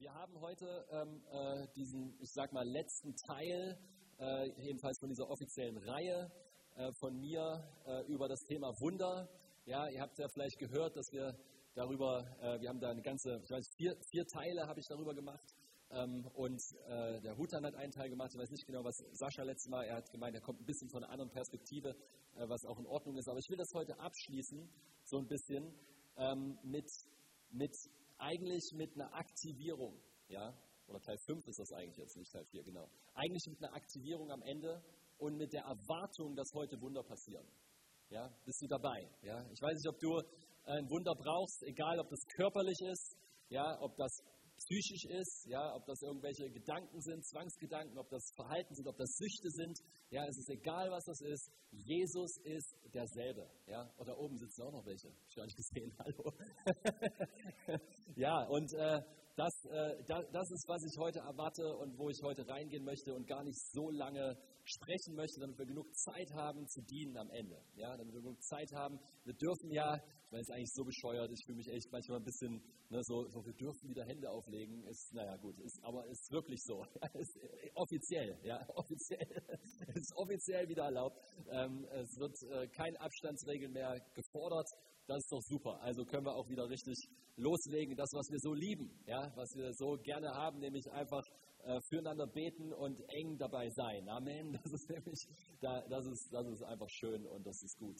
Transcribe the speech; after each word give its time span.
Wir 0.00 0.14
haben 0.14 0.40
heute 0.40 0.86
ähm, 0.92 1.24
äh, 1.28 1.66
diesen, 1.74 2.14
ich 2.20 2.30
sag 2.32 2.52
mal, 2.52 2.64
letzten 2.64 3.16
Teil, 3.16 3.76
äh, 4.20 4.46
jedenfalls 4.62 4.96
von 5.00 5.08
dieser 5.08 5.28
offiziellen 5.28 5.76
Reihe 5.76 6.30
äh, 6.76 6.92
von 7.00 7.18
mir 7.18 7.42
äh, 7.84 8.06
über 8.06 8.28
das 8.28 8.38
Thema 8.44 8.68
Wunder. 8.78 9.28
Ja, 9.64 9.88
ihr 9.88 10.00
habt 10.00 10.16
ja 10.16 10.28
vielleicht 10.28 10.56
gehört, 10.60 10.94
dass 10.96 11.10
wir 11.10 11.34
darüber, 11.74 12.24
äh, 12.38 12.60
wir 12.60 12.68
haben 12.68 12.78
da 12.78 12.90
eine 12.90 13.02
ganze, 13.02 13.40
ich 13.42 13.50
weiß, 13.50 13.74
vier, 13.76 13.96
vier 14.12 14.24
Teile 14.28 14.68
habe 14.68 14.78
ich 14.78 14.86
darüber 14.86 15.12
gemacht. 15.16 15.52
Ähm, 15.90 16.24
und 16.34 16.62
äh, 16.86 17.20
der 17.20 17.36
Hutan 17.36 17.66
hat 17.66 17.74
einen 17.74 17.90
Teil 17.90 18.08
gemacht. 18.08 18.30
Ich 18.32 18.38
weiß 18.38 18.50
nicht 18.50 18.66
genau, 18.66 18.84
was 18.84 19.02
Sascha 19.14 19.42
letztes 19.42 19.68
Mal, 19.68 19.84
er 19.84 19.96
hat 19.96 20.12
gemeint, 20.12 20.36
er 20.36 20.42
kommt 20.42 20.60
ein 20.60 20.66
bisschen 20.66 20.88
von 20.90 21.02
einer 21.02 21.12
anderen 21.12 21.32
Perspektive, 21.32 21.92
was 22.46 22.64
auch 22.66 22.78
in 22.78 22.86
Ordnung 22.86 23.16
ist. 23.16 23.28
Aber 23.28 23.40
ich 23.40 23.50
will 23.50 23.56
das 23.56 23.74
heute 23.74 23.98
abschließen, 23.98 24.70
so 25.02 25.18
ein 25.18 25.26
bisschen, 25.26 25.74
ähm, 26.16 26.56
mit, 26.62 26.86
mit 27.50 27.74
eigentlich 28.18 28.72
mit 28.74 28.94
einer 28.94 29.12
Aktivierung, 29.14 30.00
ja, 30.28 30.54
oder 30.86 31.00
Teil 31.00 31.18
5 31.26 31.46
ist 31.46 31.58
das 31.58 31.72
eigentlich 31.72 31.96
jetzt, 31.96 32.16
nicht 32.16 32.32
Teil 32.32 32.44
4, 32.46 32.64
genau. 32.64 32.88
Eigentlich 33.14 33.46
mit 33.48 33.62
einer 33.62 33.74
Aktivierung 33.74 34.30
am 34.30 34.42
Ende 34.42 34.82
und 35.18 35.36
mit 35.36 35.52
der 35.52 35.62
Erwartung, 35.62 36.34
dass 36.34 36.50
heute 36.54 36.80
Wunder 36.80 37.02
passieren. 37.02 37.46
Ja, 38.10 38.28
bist 38.44 38.62
du 38.62 38.66
dabei? 38.66 39.08
Ja, 39.22 39.44
ich 39.50 39.60
weiß 39.60 39.74
nicht, 39.74 39.88
ob 39.88 39.98
du 39.98 40.16
ein 40.64 40.88
Wunder 40.88 41.14
brauchst, 41.14 41.62
egal 41.64 42.00
ob 42.00 42.08
das 42.08 42.20
körperlich 42.36 42.80
ist, 42.80 43.16
ja, 43.50 43.78
ob 43.80 43.96
das 43.96 44.22
psychisch 44.58 45.04
ist, 45.04 45.46
ja, 45.46 45.74
ob 45.74 45.86
das 45.86 46.02
irgendwelche 46.02 46.50
Gedanken 46.50 47.00
sind, 47.00 47.24
Zwangsgedanken, 47.26 47.98
ob 47.98 48.08
das 48.10 48.32
Verhalten 48.34 48.74
sind, 48.74 48.88
ob 48.88 48.96
das 48.96 49.10
Süchte 49.16 49.50
sind, 49.50 49.78
ja, 50.10 50.24
es 50.26 50.38
ist 50.38 50.50
egal, 50.50 50.90
was 50.90 51.04
das 51.04 51.20
ist. 51.20 51.50
Jesus 51.70 52.38
ist 52.44 52.74
derselbe, 52.92 53.48
ja. 53.66 53.82
Und 53.96 54.08
da 54.08 54.14
oben 54.14 54.36
sitzen 54.36 54.62
auch 54.62 54.72
noch 54.72 54.84
welche. 54.86 55.08
Ich 55.28 55.36
habe 55.36 55.46
nicht 55.46 55.56
gesehen. 55.56 55.94
Hallo. 55.98 56.32
Ja, 58.28 58.44
und 58.44 58.70
äh, 58.74 59.00
das, 59.36 59.54
äh, 59.64 60.04
das, 60.06 60.20
das 60.32 60.50
ist, 60.50 60.68
was 60.68 60.82
ich 60.84 60.98
heute 60.98 61.20
erwarte 61.20 61.64
und 61.78 61.96
wo 61.96 62.10
ich 62.10 62.20
heute 62.22 62.46
reingehen 62.46 62.84
möchte 62.84 63.14
und 63.14 63.26
gar 63.26 63.42
nicht 63.42 63.58
so 63.72 63.88
lange 63.88 64.36
sprechen 64.64 65.14
möchte, 65.14 65.40
damit 65.40 65.56
wir 65.56 65.64
genug 65.64 65.88
Zeit 65.96 66.28
haben 66.34 66.66
zu 66.68 66.82
dienen 66.82 67.16
am 67.16 67.30
Ende. 67.30 67.56
Ja, 67.76 67.96
damit 67.96 68.12
wir 68.12 68.20
genug 68.20 68.42
Zeit 68.42 68.70
haben. 68.74 69.00
Wir 69.24 69.32
dürfen 69.32 69.70
ja, 69.70 69.96
ich 69.96 70.30
meine, 70.30 70.42
es 70.42 70.48
ist 70.48 70.54
eigentlich 70.54 70.74
so 70.74 70.84
bescheuert, 70.84 71.30
ich 71.32 71.42
fühle 71.46 71.56
mich 71.56 71.68
echt 71.68 71.90
manchmal 71.90 72.18
ein 72.18 72.24
bisschen, 72.24 72.60
ne, 72.90 73.00
so, 73.02 73.24
so, 73.30 73.42
wir 73.46 73.54
dürfen 73.54 73.88
wieder 73.88 74.04
Hände 74.04 74.28
auflegen. 74.28 74.84
Ist, 74.84 75.14
naja, 75.14 75.36
gut, 75.36 75.58
ist, 75.60 75.80
aber 75.84 76.04
ist 76.06 76.30
wirklich 76.30 76.60
so. 76.64 76.84
ist 77.14 77.38
offiziell, 77.76 78.38
ja, 78.42 78.60
offiziell. 78.74 79.26
ist 79.94 80.12
offiziell 80.16 80.68
wieder 80.68 80.84
erlaubt. 80.84 81.16
Ähm, 81.50 81.86
es 81.92 82.14
wird 82.18 82.36
äh, 82.52 82.68
kein 82.76 82.94
Abstandsregeln 82.98 83.72
mehr 83.72 83.96
gefordert. 84.12 84.68
Das 85.06 85.16
ist 85.16 85.32
doch 85.32 85.40
super. 85.40 85.80
Also 85.80 86.04
können 86.04 86.26
wir 86.26 86.34
auch 86.34 86.50
wieder 86.50 86.68
richtig 86.68 87.08
loslegen, 87.38 87.96
das, 87.96 88.10
was 88.12 88.28
wir 88.30 88.38
so 88.40 88.52
lieben, 88.52 88.90
ja, 89.06 89.32
was 89.36 89.54
wir 89.54 89.72
so 89.72 89.96
gerne 90.02 90.28
haben, 90.34 90.58
nämlich 90.58 90.84
einfach 90.92 91.24
äh, 91.64 91.78
füreinander 91.88 92.26
beten 92.26 92.72
und 92.72 93.00
eng 93.08 93.38
dabei 93.38 93.68
sein. 93.70 94.08
Amen. 94.08 94.52
Das 94.62 94.72
ist 94.72 94.90
nämlich, 94.90 95.26
das 95.60 96.06
ist, 96.06 96.28
das 96.32 96.46
ist 96.46 96.62
einfach 96.62 96.88
schön 96.90 97.26
und 97.26 97.46
das 97.46 97.62
ist 97.62 97.78
gut. 97.78 97.96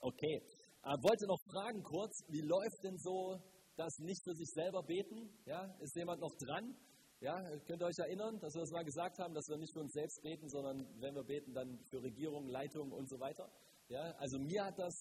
Okay. 0.00 0.42
Äh, 0.82 0.96
wollte 1.02 1.26
noch 1.26 1.40
fragen 1.50 1.82
kurz, 1.82 2.22
wie 2.28 2.40
läuft 2.40 2.84
denn 2.84 2.96
so 2.98 3.38
das 3.76 3.98
nicht 3.98 4.22
für 4.24 4.34
sich 4.34 4.48
selber 4.52 4.82
beten? 4.82 5.28
Ja, 5.46 5.64
ist 5.80 5.96
jemand 5.96 6.20
noch 6.20 6.34
dran? 6.36 6.76
Ja, 7.20 7.36
könnt 7.66 7.82
ihr 7.82 7.86
euch 7.86 7.98
erinnern, 7.98 8.38
dass 8.40 8.54
wir 8.54 8.62
das 8.62 8.70
mal 8.70 8.84
gesagt 8.84 9.18
haben, 9.18 9.34
dass 9.34 9.46
wir 9.48 9.58
nicht 9.58 9.74
für 9.74 9.80
uns 9.80 9.92
selbst 9.92 10.22
beten, 10.22 10.48
sondern 10.48 10.86
wenn 11.00 11.14
wir 11.14 11.24
beten, 11.24 11.52
dann 11.52 11.78
für 11.90 12.02
Regierung, 12.02 12.48
Leitung 12.48 12.92
und 12.92 13.08
so 13.10 13.20
weiter. 13.20 13.50
Ja, 13.88 14.14
also 14.18 14.38
mir 14.38 14.64
hat 14.64 14.78
das 14.78 14.94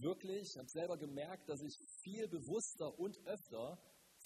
wirklich, 0.00 0.42
ich 0.42 0.58
habe 0.58 0.68
selber 0.68 0.96
gemerkt, 0.96 1.48
dass 1.48 1.62
ich 1.62 1.76
viel 2.02 2.28
bewusster 2.28 2.98
und 2.98 3.18
öfter 3.26 3.78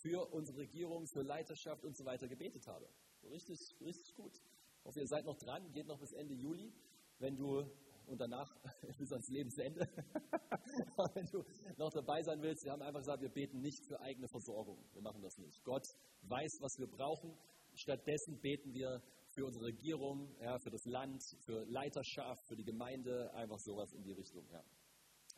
für 0.03 0.33
unsere 0.33 0.59
Regierung, 0.59 1.07
für 1.07 1.23
Leiterschaft 1.23 1.85
und 1.85 1.97
so 1.97 2.05
weiter 2.05 2.29
gebetet 2.29 2.67
habe. 2.67 2.89
Richtig, 3.25 3.59
richtig 3.81 4.15
gut. 4.15 4.35
Ich 4.35 4.85
hoffe, 4.85 5.01
ihr 5.01 5.07
seid 5.07 5.25
noch 5.25 5.37
dran, 5.37 5.71
geht 5.73 5.87
noch 5.87 5.99
bis 5.99 6.13
Ende 6.13 6.35
Juli. 6.35 6.73
Wenn 7.19 7.37
du 7.37 7.71
und 8.07 8.21
danach 8.21 8.51
bis 8.99 9.13
ans 9.13 9.29
Lebensende. 9.29 9.81
wenn 11.15 11.27
du 11.27 11.45
noch 11.77 11.93
dabei 11.93 12.23
sein 12.23 12.43
willst, 12.43 12.65
wir 12.65 12.73
haben 12.73 12.83
einfach 12.83 13.01
gesagt, 13.01 13.23
wir 13.23 13.31
beten 13.31 13.61
nicht 13.61 13.87
für 13.87 14.01
eigene 14.01 14.29
Versorgung. 14.29 14.85
Wir 14.93 15.03
machen 15.03 15.23
das 15.23 15.39
nicht. 15.39 15.63
Gott 15.65 15.87
weiß, 16.23 16.59
was 16.61 16.79
wir 16.79 16.89
brauchen. 16.89 17.37
Stattdessen 17.75 18.41
beten 18.41 18.75
wir 18.75 19.01
für 19.33 19.47
unsere 19.47 19.67
Regierung, 19.67 20.35
ja, 20.41 20.59
für 20.59 20.71
das 20.71 20.85
Land, 20.87 21.23
für 21.45 21.65
Leiterschaft, 21.67 22.49
für 22.49 22.57
die 22.57 22.65
Gemeinde, 22.65 23.33
einfach 23.35 23.59
sowas 23.59 23.93
in 23.93 24.03
die 24.03 24.13
Richtung. 24.13 24.45
Ja. 24.51 24.63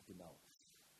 Genau. 0.05 0.37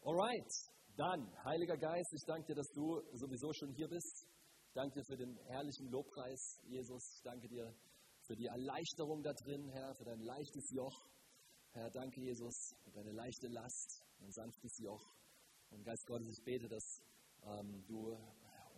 Alright, 0.02 0.52
dann, 0.96 1.30
Heiliger 1.44 1.78
Geist, 1.78 2.14
ich 2.14 2.24
danke 2.26 2.48
dir, 2.48 2.56
dass 2.56 2.72
du 2.72 3.02
sowieso 3.14 3.52
schon 3.54 3.74
hier 3.74 3.88
bist. 3.88 4.28
Ich 4.68 4.74
danke 4.74 5.00
dir 5.00 5.06
für 5.06 5.18
den 5.18 5.38
herrlichen 5.48 5.88
Lobpreis, 5.90 6.60
Jesus. 6.64 7.16
Ich 7.18 7.22
danke 7.24 7.48
dir 7.48 7.74
für 8.22 8.36
die 8.36 8.46
Erleichterung 8.46 9.22
da 9.22 9.34
drin, 9.34 9.70
Herr, 9.70 9.94
für 9.96 10.06
dein 10.06 10.22
leichtes 10.22 10.72
Joch. 10.72 11.10
Herr, 11.72 11.90
danke, 11.90 12.22
Jesus, 12.22 12.76
für 12.84 12.92
deine 12.92 13.12
leichte 13.12 13.48
Last, 13.48 14.04
ein 14.20 14.32
sanftes 14.32 14.78
Joch. 14.80 15.04
Und 15.72 15.84
Geist 15.84 16.06
Gottes, 16.06 16.28
ich 16.30 16.44
bete, 16.46 16.68
dass 16.70 17.02
ähm, 17.44 17.84
du 17.88 18.16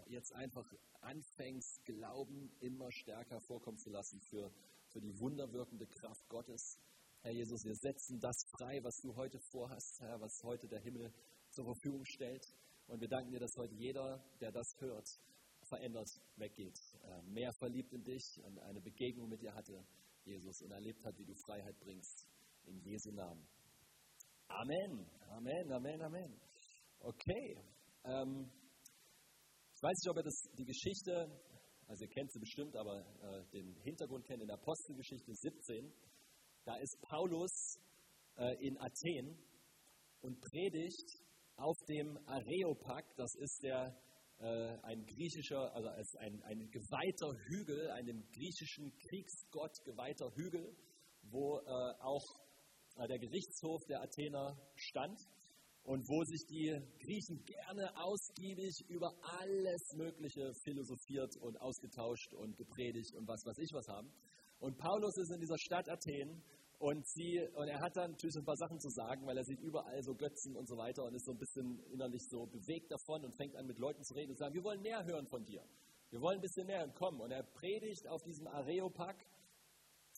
jetzt 0.08 0.34
einfach 0.34 0.66
anfängst, 1.02 1.84
Glauben 1.86 2.50
immer 2.62 2.92
stärker 2.92 3.40
vorkommen 3.42 3.78
zu 3.78 3.90
lassen 3.90 4.20
für, 4.22 4.52
für 4.88 5.02
die 5.02 5.20
wunderwirkende 5.20 5.86
Kraft 5.88 6.28
Gottes. 6.30 6.80
Herr 7.26 7.34
Jesus, 7.34 7.66
wir 7.66 7.74
setzen 7.74 8.20
das 8.20 8.38
frei, 8.52 8.78
was 8.84 8.96
du 9.02 9.10
heute 9.16 9.40
vorhast, 9.50 10.00
Herr, 10.00 10.22
was 10.22 10.32
heute 10.44 10.68
der 10.68 10.80
Himmel 10.82 11.12
zur 11.50 11.66
Verfügung 11.66 12.06
stellt. 12.06 12.46
Und 12.86 13.02
wir 13.02 13.08
danken 13.08 13.32
dir, 13.32 13.40
dass 13.40 13.52
heute 13.58 13.74
jeder, 13.74 14.24
der 14.40 14.52
das 14.52 14.76
hört, 14.78 15.08
verändert 15.68 16.08
weggeht, 16.36 16.78
äh, 17.02 17.24
mehr 17.24 17.52
verliebt 17.58 17.92
in 17.94 18.04
dich 18.04 18.40
und 18.44 18.60
eine 18.60 18.80
Begegnung 18.80 19.28
mit 19.28 19.42
dir 19.42 19.52
hatte, 19.56 19.84
Jesus, 20.24 20.62
und 20.62 20.70
erlebt 20.70 21.04
hat, 21.04 21.18
wie 21.18 21.26
du 21.26 21.34
Freiheit 21.48 21.76
bringst. 21.80 22.28
In 22.66 22.80
Jesu 22.84 23.10
Namen. 23.10 23.48
Amen, 24.48 25.10
Amen, 25.30 25.72
Amen, 25.72 26.02
Amen. 26.04 26.40
Okay. 27.00 27.58
Ähm, 28.04 28.52
ich 29.74 29.82
weiß 29.82 29.98
nicht, 29.98 30.12
ob 30.12 30.18
ihr 30.18 30.24
das, 30.26 30.42
die 30.60 30.66
Geschichte, 30.66 31.26
also 31.88 32.06
ihr 32.06 32.12
kennt 32.12 32.32
sie 32.32 32.40
bestimmt, 32.40 32.76
aber 32.76 33.00
äh, 33.00 33.50
den 33.50 33.74
Hintergrund 33.82 34.28
kennt 34.28 34.44
in 34.44 34.48
der 34.48 34.60
Apostelgeschichte 34.60 35.34
17. 35.34 35.92
Da 36.66 36.76
ist 36.78 37.00
Paulus 37.02 37.78
äh, 38.38 38.66
in 38.66 38.76
Athen 38.80 39.38
und 40.22 40.42
predigt 40.42 41.22
auf 41.58 41.78
dem 41.88 42.18
Areopag, 42.26 43.06
das 43.18 43.36
ist 43.36 43.62
der, 43.62 43.96
äh, 44.40 44.78
ein 44.82 45.06
griechischer, 45.06 45.72
also 45.76 45.88
ein, 46.18 46.42
ein 46.42 46.70
geweihter 46.72 47.32
Hügel, 47.48 47.92
einem 47.92 48.26
griechischen 48.32 48.92
Kriegsgott 48.98 49.84
geweihter 49.86 50.32
Hügel, 50.36 50.76
wo 51.30 51.60
äh, 51.60 51.94
auch 52.02 52.26
äh, 52.98 53.08
der 53.08 53.20
Gerichtshof 53.20 53.84
der 53.88 54.02
Athener 54.02 54.58
stand 54.76 55.20
und 55.84 56.02
wo 56.10 56.24
sich 56.24 56.48
die 56.48 56.74
Griechen 56.98 57.46
gerne 57.46 57.96
ausgiebig 57.96 58.74
über 58.90 59.14
alles 59.22 59.94
Mögliche 59.96 60.52
philosophiert 60.64 61.38
und 61.42 61.62
ausgetauscht 61.62 62.34
und 62.34 62.58
gepredigt 62.58 63.14
und 63.14 63.28
was 63.28 63.46
weiß 63.46 63.60
ich 63.60 63.72
was 63.72 63.88
haben. 63.88 64.12
Und 64.60 64.78
Paulus 64.78 65.18
ist 65.18 65.32
in 65.32 65.40
dieser 65.40 65.58
Stadt 65.58 65.90
Athen 65.90 66.42
und, 66.80 67.08
sie, 67.08 67.40
und 67.56 67.68
er 67.68 67.80
hat 67.80 67.96
dann 67.96 68.12
natürlich 68.12 68.36
ein 68.36 68.46
paar 68.46 68.58
Sachen 68.58 68.80
zu 68.80 68.90
sagen, 68.90 69.26
weil 69.26 69.38
er 69.38 69.44
sieht 69.44 69.60
überall 69.60 70.02
so 70.04 70.14
Götzen 70.14 70.56
und 70.56 70.68
so 70.68 70.78
weiter 70.78 71.04
und 71.04 71.16
ist 71.16 71.26
so 71.26 71.32
ein 71.32 71.38
bisschen 71.38 71.80
innerlich 71.92 72.22
so 72.30 72.46
bewegt 72.46 72.92
davon 72.92 73.24
und 73.24 73.36
fängt 73.36 73.56
an 73.56 73.66
mit 73.66 73.80
Leuten 73.80 74.04
zu 74.04 74.14
reden 74.14 74.32
und 74.32 74.38
sagen, 74.38 74.54
wir 74.54 74.64
wollen 74.64 74.82
mehr 74.82 75.04
hören 75.06 75.28
von 75.28 75.46
dir. 75.46 75.64
Wir 76.10 76.22
wollen 76.22 76.38
ein 76.38 76.42
bisschen 76.42 76.68
mehr 76.68 76.88
kommen. 76.90 77.22
Und 77.22 77.32
er 77.32 77.44
predigt 77.44 78.08
auf 78.08 78.22
diesem 78.24 78.48
Areopag 78.48 79.16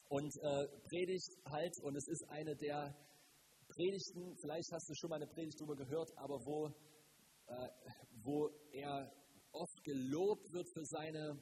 und 0.09 0.31
äh, 0.41 0.67
predigt 0.89 1.37
halt, 1.45 1.73
und 1.83 1.95
es 1.95 2.07
ist 2.07 2.23
eine 2.29 2.55
der 2.55 2.95
Predigten, 3.67 4.35
vielleicht 4.37 4.71
hast 4.71 4.89
du 4.89 4.93
schon 4.95 5.09
mal 5.09 5.17
eine 5.17 5.27
Predigt 5.27 5.59
darüber 5.59 5.75
gehört, 5.75 6.11
aber 6.17 6.39
wo, 6.45 6.67
äh, 7.47 7.69
wo 8.23 8.49
er 8.71 9.11
oft 9.51 9.83
gelobt 9.83 10.51
wird 10.53 10.67
für 10.73 10.85
seine 10.85 11.39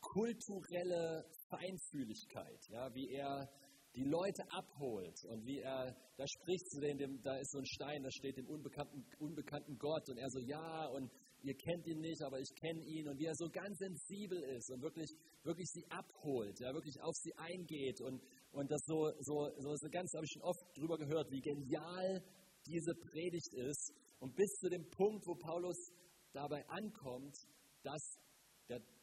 kulturelle 0.00 1.24
Feinfühligkeit, 1.48 2.60
ja, 2.68 2.94
wie 2.94 3.10
er 3.10 3.48
die 3.94 4.04
Leute 4.04 4.42
abholt 4.50 5.24
und 5.24 5.44
wie 5.44 5.58
er, 5.58 5.96
da 6.16 6.24
spricht 6.26 6.70
zu 6.70 6.80
denen, 6.80 7.20
da 7.22 7.36
ist 7.38 7.50
so 7.50 7.58
ein 7.58 7.66
Stein, 7.66 8.02
da 8.02 8.10
steht 8.10 8.36
dem 8.36 8.46
unbekannten, 8.46 9.04
unbekannten 9.18 9.76
Gott 9.78 10.08
und 10.08 10.18
er 10.18 10.30
so, 10.30 10.40
ja, 10.40 10.86
und 10.88 11.10
ihr 11.42 11.54
kennt 11.54 11.86
ihn 11.86 12.00
nicht, 12.00 12.22
aber 12.22 12.38
ich 12.38 12.54
kenne 12.60 12.80
ihn 12.84 13.08
und 13.08 13.18
wie 13.18 13.26
er 13.26 13.34
so 13.34 13.48
ganz 13.50 13.78
sensibel 13.78 14.40
ist 14.56 14.70
und 14.70 14.82
wirklich, 14.82 15.10
wirklich 15.42 15.68
sie 15.70 15.84
abholt, 15.90 16.60
ja, 16.60 16.72
wirklich 16.72 17.00
auf 17.00 17.14
sie 17.16 17.34
eingeht 17.36 18.00
und, 18.00 18.22
und 18.52 18.70
das 18.70 18.82
so, 18.86 19.10
so, 19.20 19.50
so, 19.58 19.74
so 19.76 19.88
ganz, 19.90 20.12
habe 20.14 20.24
ich 20.24 20.32
schon 20.32 20.42
oft 20.42 20.60
drüber 20.76 20.98
gehört, 20.98 21.30
wie 21.30 21.40
genial 21.40 22.22
diese 22.66 22.94
Predigt 22.94 23.54
ist 23.54 23.94
und 24.20 24.34
bis 24.36 24.50
zu 24.60 24.68
dem 24.68 24.88
Punkt, 24.90 25.26
wo 25.26 25.34
Paulus 25.34 25.92
dabei 26.32 26.64
ankommt, 26.68 27.34
dass, 27.82 28.18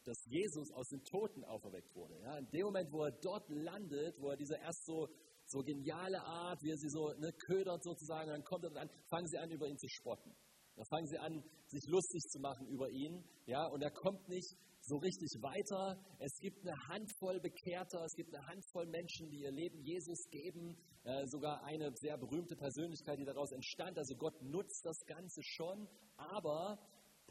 dass 0.05 0.23
Jesus 0.25 0.71
aus 0.71 0.87
den 0.87 1.03
Toten 1.03 1.43
auferweckt 1.43 1.93
wurde. 1.95 2.19
Ja, 2.21 2.37
in 2.37 2.47
dem 2.51 2.65
Moment, 2.65 2.91
wo 2.91 3.03
er 3.03 3.11
dort 3.21 3.49
landet, 3.49 4.15
wo 4.19 4.29
er 4.29 4.37
diese 4.37 4.55
erst 4.55 4.85
so, 4.85 5.07
so 5.47 5.59
geniale 5.59 6.21
Art, 6.21 6.61
wie 6.61 6.71
er 6.71 6.77
sie 6.77 6.89
so 6.89 7.09
ne, 7.17 7.31
ködert 7.47 7.83
sozusagen, 7.83 8.29
dann 8.29 8.43
kommt 8.43 8.63
er 8.63 8.71
dann, 8.71 8.89
fangen 9.09 9.27
sie 9.27 9.37
an, 9.37 9.49
über 9.51 9.67
ihn 9.67 9.77
zu 9.77 9.87
spotten. 9.89 10.35
Da 10.75 10.83
fangen 10.89 11.07
sie 11.07 11.17
an, 11.17 11.43
sich 11.67 11.83
lustig 11.87 12.21
zu 12.29 12.39
machen 12.39 12.67
über 12.67 12.89
ihn. 12.89 13.23
Ja, 13.45 13.65
und 13.67 13.81
er 13.81 13.91
kommt 13.91 14.27
nicht 14.27 14.57
so 14.81 14.97
richtig 14.97 15.29
weiter. 15.41 15.97
Es 16.19 16.37
gibt 16.39 16.61
eine 16.61 16.75
Handvoll 16.89 17.39
Bekehrter, 17.39 18.03
es 18.03 18.13
gibt 18.13 18.33
eine 18.35 18.45
Handvoll 18.45 18.85
Menschen, 18.87 19.29
die 19.29 19.39
ihr 19.39 19.51
Leben 19.51 19.81
Jesus 19.81 20.29
geben. 20.29 20.77
Äh, 21.03 21.25
sogar 21.27 21.63
eine 21.63 21.91
sehr 21.95 22.17
berühmte 22.17 22.55
Persönlichkeit, 22.55 23.19
die 23.19 23.25
daraus 23.25 23.51
entstand. 23.51 23.97
Also 23.97 24.15
Gott 24.15 24.41
nutzt 24.41 24.85
das 24.85 24.99
Ganze 25.05 25.41
schon. 25.43 25.87
Aber 26.17 26.77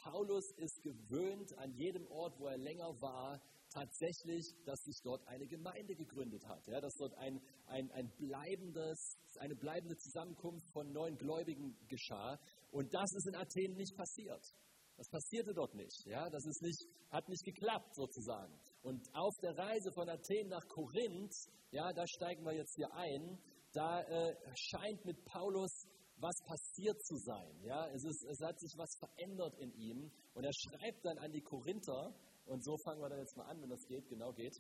Paulus 0.04 0.50
ist 0.58 0.82
gewöhnt, 0.82 1.56
an 1.56 1.72
jedem 1.72 2.06
Ort, 2.08 2.38
wo 2.38 2.46
er 2.46 2.58
länger 2.58 2.90
war, 3.00 3.40
tatsächlich, 3.70 4.54
dass 4.66 4.78
sich 4.84 5.00
dort 5.02 5.26
eine 5.26 5.46
Gemeinde 5.46 5.94
gegründet 5.94 6.46
hat, 6.46 6.66
ja, 6.66 6.80
dass 6.80 6.94
dort 6.96 7.14
ein, 7.14 7.40
ein, 7.66 7.90
ein 7.92 8.10
bleibendes, 8.18 9.16
eine 9.38 9.56
bleibende 9.56 9.96
Zusammenkunft 9.96 10.70
von 10.72 10.92
neuen 10.92 11.16
Gläubigen 11.16 11.74
geschah. 11.88 12.38
Und 12.70 12.92
das 12.92 13.10
ist 13.14 13.26
in 13.28 13.34
Athen 13.34 13.74
nicht 13.76 13.96
passiert. 13.96 14.44
Das 14.96 15.08
passierte 15.08 15.54
dort 15.54 15.74
nicht. 15.74 16.04
Ja? 16.06 16.28
Das 16.28 16.44
ist 16.44 16.62
nicht, 16.62 16.86
hat 17.10 17.28
nicht 17.28 17.44
geklappt 17.44 17.94
sozusagen. 17.94 18.54
Und 18.82 19.02
auf 19.14 19.34
der 19.42 19.56
Reise 19.56 19.90
von 19.92 20.08
Athen 20.08 20.48
nach 20.48 20.68
Korinth, 20.68 21.34
ja, 21.70 21.92
da 21.94 22.06
steigen 22.06 22.44
wir 22.44 22.52
jetzt 22.52 22.76
hier 22.76 22.92
ein, 22.92 23.38
da 23.72 24.02
äh, 24.02 24.36
scheint 24.54 25.04
mit 25.04 25.24
Paulus 25.24 25.86
was 26.24 26.40
passiert 26.48 26.96
zu 27.04 27.16
sein. 27.18 27.52
Ja? 27.60 27.86
Es, 27.92 28.02
ist, 28.02 28.24
es 28.24 28.40
hat 28.40 28.58
sich 28.58 28.72
was 28.78 28.90
verändert 28.98 29.54
in 29.58 29.70
ihm. 29.76 30.10
Und 30.32 30.44
er 30.44 30.52
schreibt 30.52 31.04
dann 31.04 31.18
an 31.18 31.30
die 31.30 31.42
Korinther, 31.42 32.14
und 32.46 32.64
so 32.64 32.76
fangen 32.84 33.00
wir 33.00 33.10
dann 33.10 33.20
jetzt 33.20 33.36
mal 33.36 33.44
an, 33.44 33.60
wenn 33.60 33.68
das 33.68 33.84
geht, 33.86 34.08
genau 34.08 34.32
geht. 34.32 34.56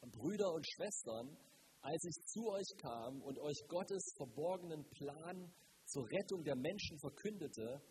Brüder 0.00 0.52
und 0.52 0.64
Schwestern, 0.66 1.36
als 1.82 2.04
ich 2.04 2.16
zu 2.32 2.48
euch 2.48 2.70
kam 2.80 3.20
und 3.20 3.38
euch 3.38 3.60
Gottes 3.68 4.14
verborgenen 4.16 4.84
Plan 4.88 5.52
zur 5.84 6.04
Rettung 6.08 6.42
der 6.42 6.56
Menschen 6.56 6.98
verkündete, 6.98 7.82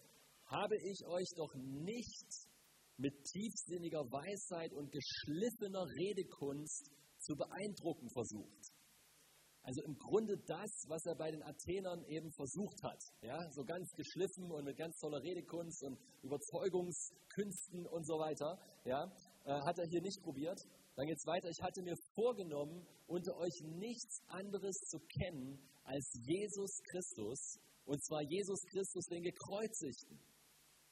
habe 0.45 0.75
ich 0.81 1.05
euch 1.05 1.29
doch 1.37 1.53
nicht 1.55 2.29
mit 2.97 3.13
tiefsinniger 3.25 4.01
Weisheit 4.09 4.73
und 4.73 4.91
geschliffener 4.91 5.85
Redekunst 5.85 6.89
zu 7.19 7.35
beeindrucken 7.35 8.09
versucht. 8.09 8.72
Also 9.63 9.81
im 9.83 9.97
Grunde 9.97 10.37
das, 10.45 10.85
was 10.89 11.05
er 11.05 11.15
bei 11.15 11.31
den 11.31 11.41
Athenern 11.41 12.03
eben 12.05 12.31
versucht 12.31 12.83
hat. 12.83 12.99
Ja, 13.21 13.49
so 13.51 13.63
ganz 13.63 13.89
geschliffen 13.95 14.51
und 14.51 14.65
mit 14.65 14.77
ganz 14.77 14.97
toller 14.99 15.23
Redekunst 15.23 15.83
und 15.83 15.97
Überzeugungskünsten 16.21 17.87
und 17.87 18.05
so 18.05 18.19
weiter. 18.19 18.59
Ja, 18.83 19.05
äh, 19.45 19.51
hat 19.65 19.79
er 19.79 19.87
hier 19.87 20.01
nicht 20.01 20.21
probiert. 20.21 20.59
Dann 20.95 21.07
geht 21.07 21.17
es 21.17 21.25
weiter. 21.25 21.49
Ich 21.49 21.61
hatte 21.61 21.81
mir 21.81 21.95
vorgenommen, 22.13 22.85
unter 23.07 23.35
euch 23.37 23.61
nichts 23.63 24.21
anderes 24.27 24.75
zu 24.89 24.99
kennen 24.99 25.57
als 25.85 26.11
Jesus 26.27 26.81
Christus. 26.91 27.57
Und 27.85 28.03
zwar 28.03 28.21
Jesus 28.21 28.61
Christus, 28.71 29.05
den 29.05 29.23
Gekreuzigten. 29.23 30.19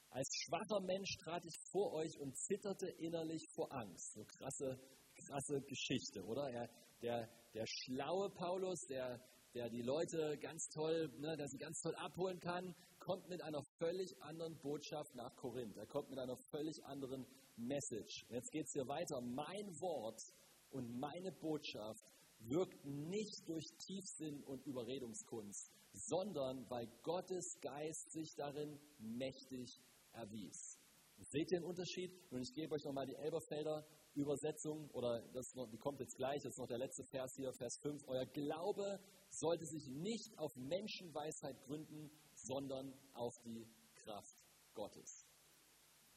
Als 0.10 0.30
schwacher 0.44 0.82
Mensch 0.82 1.18
trat 1.24 1.44
ich 1.46 1.58
vor 1.72 1.94
euch 1.94 2.18
und 2.20 2.38
zitterte 2.38 2.88
innerlich 3.00 3.48
vor 3.54 3.72
Angst. 3.72 4.14
So 4.14 4.26
krasse, 4.26 4.80
krasse 5.28 5.62
Geschichte, 5.62 6.24
oder? 6.24 6.50
Er, 6.50 6.70
der, 7.02 7.30
der 7.54 7.66
schlaue 7.66 8.30
Paulus, 8.30 8.80
der, 8.88 9.20
der 9.54 9.70
die 9.70 9.82
Leute 9.82 10.38
ganz 10.40 10.68
toll, 10.70 11.12
ne, 11.20 11.36
der 11.38 11.48
sie 11.48 11.58
ganz 11.58 11.80
toll 11.82 11.96
abholen 11.96 12.40
kann, 12.40 12.74
kommt 13.00 13.28
mit 13.30 13.42
einer 13.42 13.62
völlig 13.80 14.22
anderen 14.22 14.58
Botschaft 14.60 15.16
nach 15.16 15.36
Korinth. 15.36 15.76
Er 15.78 15.88
kommt 15.88 16.10
mit 16.10 16.20
einer 16.20 16.38
völlig 16.52 16.84
anderen 16.86 17.26
Message. 17.58 18.26
Jetzt 18.30 18.52
geht 18.52 18.66
es 18.68 18.74
hier 18.74 18.88
weiter. 18.88 19.20
Mein 19.22 19.68
Wort 19.82 20.22
und 20.70 21.00
meine 21.00 21.32
Botschaft 21.32 22.06
wirkt 22.40 22.86
nicht 22.86 23.48
durch 23.48 23.66
Tiefsinn 23.86 24.44
und 24.44 24.66
Überredungskunst, 24.66 25.72
sondern 25.94 26.70
weil 26.70 26.88
Gottes 27.04 27.60
Geist 27.62 28.12
sich 28.12 28.34
darin 28.36 28.80
mächtig 29.00 29.80
erwies. 30.14 30.80
Seht 31.18 31.52
ihr 31.52 31.60
den 31.60 31.66
Unterschied? 31.66 32.12
Und 32.32 32.42
ich 32.42 32.54
gebe 32.54 32.74
euch 32.74 32.84
nochmal 32.84 33.06
die 33.06 33.16
Elberfelder 33.16 33.86
Übersetzung, 34.14 34.90
oder 34.92 35.22
das 35.34 35.54
noch, 35.56 35.70
die 35.70 35.78
kommt 35.78 36.00
jetzt 36.00 36.16
gleich, 36.16 36.42
das 36.44 36.52
ist 36.52 36.60
noch 36.60 36.68
der 36.68 36.78
letzte 36.78 37.04
Vers 37.06 37.34
hier, 37.36 37.52
Vers 37.54 37.80
5. 37.82 38.04
Euer 38.08 38.26
Glaube 38.26 39.00
sollte 39.30 39.66
sich 39.66 39.88
nicht 39.88 40.38
auf 40.38 40.52
Menschenweisheit 40.56 41.62
gründen, 41.64 42.12
sondern 42.34 42.94
auf 43.14 43.34
die 43.46 43.66
Kraft 44.04 44.38
Gottes. 44.74 45.26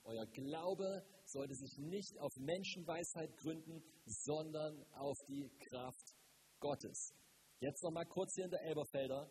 Euer 0.04 0.26
Glaube 0.26 1.02
sollte 1.24 1.54
sich 1.54 1.78
nicht 1.78 2.18
auf 2.18 2.32
Menschenweisheit 2.36 3.36
gründen, 3.38 3.82
sondern 4.04 4.84
auf 4.92 5.16
die 5.28 5.48
Kraft 5.70 6.14
Gottes. 6.60 7.14
Jetzt 7.60 7.82
noch 7.82 7.92
mal 7.92 8.04
kurz 8.04 8.34
hier 8.34 8.44
in 8.44 8.50
der 8.50 8.62
Elberfelder, 8.64 9.30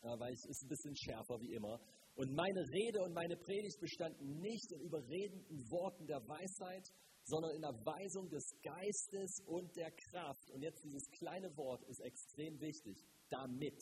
weil 0.00 0.32
es 0.32 0.44
ist 0.46 0.64
ein 0.64 0.68
bisschen 0.68 0.96
schärfer 0.96 1.40
wie 1.40 1.52
immer. 1.52 1.78
Und 2.14 2.32
meine 2.34 2.60
Rede 2.60 3.02
und 3.02 3.14
meine 3.14 3.36
Predigt 3.36 3.78
bestanden 3.80 4.40
nicht 4.40 4.72
in 4.72 4.80
überredenden 4.80 5.70
Worten 5.70 6.06
der 6.06 6.20
Weisheit, 6.26 6.88
sondern 7.24 7.54
in 7.54 7.62
der 7.62 7.74
Weisung 7.84 8.28
des 8.28 8.44
Geistes 8.62 9.40
und 9.46 9.74
der 9.76 9.90
Kraft. 9.90 10.50
Und 10.50 10.62
jetzt 10.62 10.82
dieses 10.84 11.08
kleine 11.10 11.56
Wort 11.56 11.82
ist 11.88 12.00
extrem 12.00 12.60
wichtig. 12.60 12.98
Damit. 13.30 13.80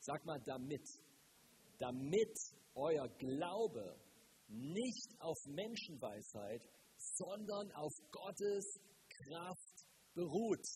Sag 0.00 0.24
mal 0.24 0.40
damit. 0.44 0.86
Damit 1.78 2.36
euer 2.74 3.08
Glaube 3.18 3.96
nicht 4.48 5.08
auf 5.20 5.38
Menschenweisheit, 5.46 6.62
sondern 6.96 7.70
auf 7.72 7.92
Gottes 8.10 8.80
Kraft 9.08 9.86
beruht. 10.14 10.66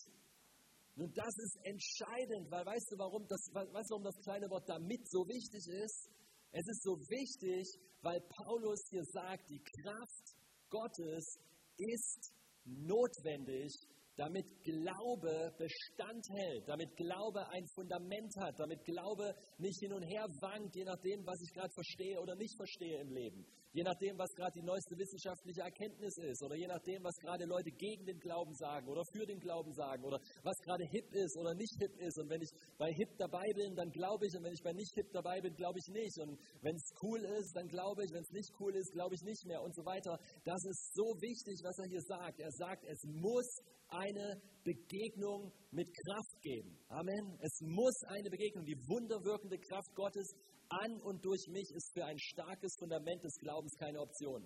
Nun, 0.95 1.13
das 1.13 1.37
ist 1.37 1.57
entscheidend, 1.63 2.49
weil 2.49 2.65
weißt 2.65 2.91
du, 2.91 2.97
warum 2.97 3.27
das, 3.27 3.39
weißt 3.53 3.89
du, 3.89 3.93
warum 3.93 4.03
das 4.03 4.17
kleine 4.23 4.49
Wort 4.49 4.67
damit 4.67 5.07
so 5.09 5.27
wichtig 5.27 5.67
ist? 5.67 6.09
Es 6.51 6.65
ist 6.65 6.81
so 6.81 6.97
wichtig, 6.97 7.69
weil 8.01 8.19
Paulus 8.21 8.81
hier 8.89 9.03
sagt, 9.03 9.47
die 9.49 9.61
Kraft 9.61 10.35
Gottes 10.69 11.37
ist 11.77 12.33
notwendig, 12.65 13.73
damit 14.15 14.45
Glaube 14.63 15.53
Bestand 15.57 16.25
hält, 16.29 16.67
damit 16.67 16.95
Glaube 16.97 17.47
ein 17.49 17.65
Fundament 17.75 18.35
hat, 18.37 18.59
damit 18.59 18.83
Glaube 18.83 19.35
nicht 19.59 19.79
hin 19.79 19.93
und 19.93 20.01
her 20.03 20.25
wankt, 20.41 20.75
je 20.75 20.83
nachdem, 20.83 21.25
was 21.25 21.39
ich 21.41 21.53
gerade 21.53 21.71
verstehe 21.73 22.19
oder 22.19 22.35
nicht 22.35 22.55
verstehe 22.57 22.99
im 23.01 23.11
Leben, 23.11 23.45
je 23.77 23.83
nachdem, 23.83 24.17
was 24.17 24.33
gerade 24.33 24.53
die 24.57 24.65
neueste 24.65 24.97
wissenschaftliche 24.97 25.61
Erkenntnis 25.61 26.17
ist 26.17 26.41
oder 26.41 26.55
je 26.55 26.65
nachdem, 26.65 27.03
was 27.03 27.15
gerade 27.21 27.45
Leute 27.45 27.69
gegen 27.69 28.05
den 28.05 28.19
Glauben 28.19 28.53
sagen 28.55 28.87
oder 28.89 29.03
für 29.13 29.25
den 29.25 29.39
Glauben 29.39 29.71
sagen 29.73 30.03
oder 30.03 30.19
was 30.41 30.57
gerade 30.65 30.83
hip 30.89 31.13
ist 31.13 31.37
oder 31.37 31.53
nicht 31.53 31.75
hip 31.77 31.95
ist. 32.01 32.17
Und 32.17 32.27
wenn 32.27 32.41
ich 32.41 32.49
bei 32.79 32.89
hip 32.91 33.13
dabei 33.19 33.45
bin, 33.53 33.75
dann 33.75 33.91
glaube 33.91 34.25
ich 34.25 34.33
und 34.35 34.43
wenn 34.43 34.53
ich 34.53 34.63
bei 34.63 34.73
nicht 34.73 34.93
hip 34.95 35.11
dabei 35.13 35.41
bin, 35.41 35.53
glaube 35.53 35.77
ich 35.77 35.87
nicht. 35.93 36.17
Und 36.17 36.39
wenn 36.61 36.75
es 36.75 36.89
cool 37.03 37.21
ist, 37.37 37.55
dann 37.55 37.67
glaube 37.67 38.03
ich, 38.03 38.11
wenn 38.11 38.23
es 38.23 38.31
nicht 38.31 38.51
cool 38.59 38.75
ist, 38.75 38.91
glaube 38.93 39.13
ich 39.13 39.21
nicht 39.21 39.45
mehr 39.45 39.61
und 39.61 39.75
so 39.75 39.85
weiter. 39.85 40.17
Das 40.43 40.63
ist 40.65 40.95
so 40.95 41.13
wichtig, 41.21 41.61
was 41.63 41.77
er 41.77 41.85
hier 41.85 42.01
sagt. 42.01 42.39
Er 42.39 42.51
sagt, 42.51 42.83
es 42.83 43.03
muss 43.05 43.61
eine 43.89 44.41
Begegnung 44.63 45.53
mit 45.71 45.87
Kraft 45.93 46.41
geben. 46.41 46.77
Amen. 46.89 47.37
Es 47.41 47.61
muss 47.61 48.03
eine 48.07 48.29
Begegnung, 48.29 48.65
die 48.65 48.75
wunderwirkende 48.87 49.57
Kraft 49.59 49.93
Gottes 49.95 50.33
an 50.69 51.01
und 51.01 51.23
durch 51.23 51.47
mich 51.49 51.69
ist 51.71 51.93
für 51.93 52.05
ein 52.05 52.19
starkes 52.19 52.75
Fundament 52.79 53.23
des 53.23 53.35
Glaubens 53.39 53.73
keine 53.77 53.99
Option. 53.99 54.43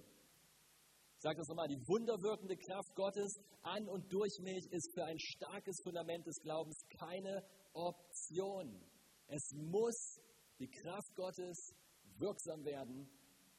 Ich 1.16 1.24
sage 1.24 1.38
das 1.38 1.48
nochmal, 1.50 1.68
die 1.68 1.82
wunderwirkende 1.88 2.58
Kraft 2.58 2.96
Gottes 2.96 3.40
an 3.62 3.88
und 3.90 4.12
durch 4.12 4.40
mich 4.42 4.66
ist 4.72 4.92
für 4.96 5.06
ein 5.06 5.20
starkes 5.20 5.80
Fundament 5.84 6.26
des 6.26 6.40
Glaubens 6.42 6.78
keine 6.98 7.44
Option. 7.74 8.82
Es 9.28 9.52
muss 9.54 10.20
die 10.60 10.68
Kraft 10.68 11.16
Gottes 11.16 11.76
wirksam 12.18 12.66
werden 12.66 13.08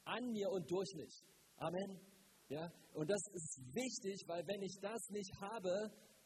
an 0.04 0.33
mir 0.33 0.50
und 0.50 0.71
durch 0.71 0.92
mich. 0.97 1.23
Amen. 1.57 2.00
Ja? 2.49 2.71
Und 2.95 3.09
das 3.09 3.23
ist 3.33 3.61
wichtig, 3.73 4.25
weil 4.26 4.47
wenn 4.47 4.62
ich 4.62 4.78
das 4.81 5.09
nicht 5.11 5.33
habe, 5.40 5.71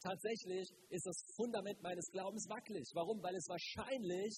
tatsächlich 0.01 0.69
ist 0.89 1.07
das 1.07 1.17
Fundament 1.37 1.83
meines 1.83 2.07
Glaubens 2.11 2.49
wackelig. 2.49 2.91
Warum? 2.95 3.23
Weil 3.23 3.37
es 3.37 3.49
wahrscheinlich 3.49 4.35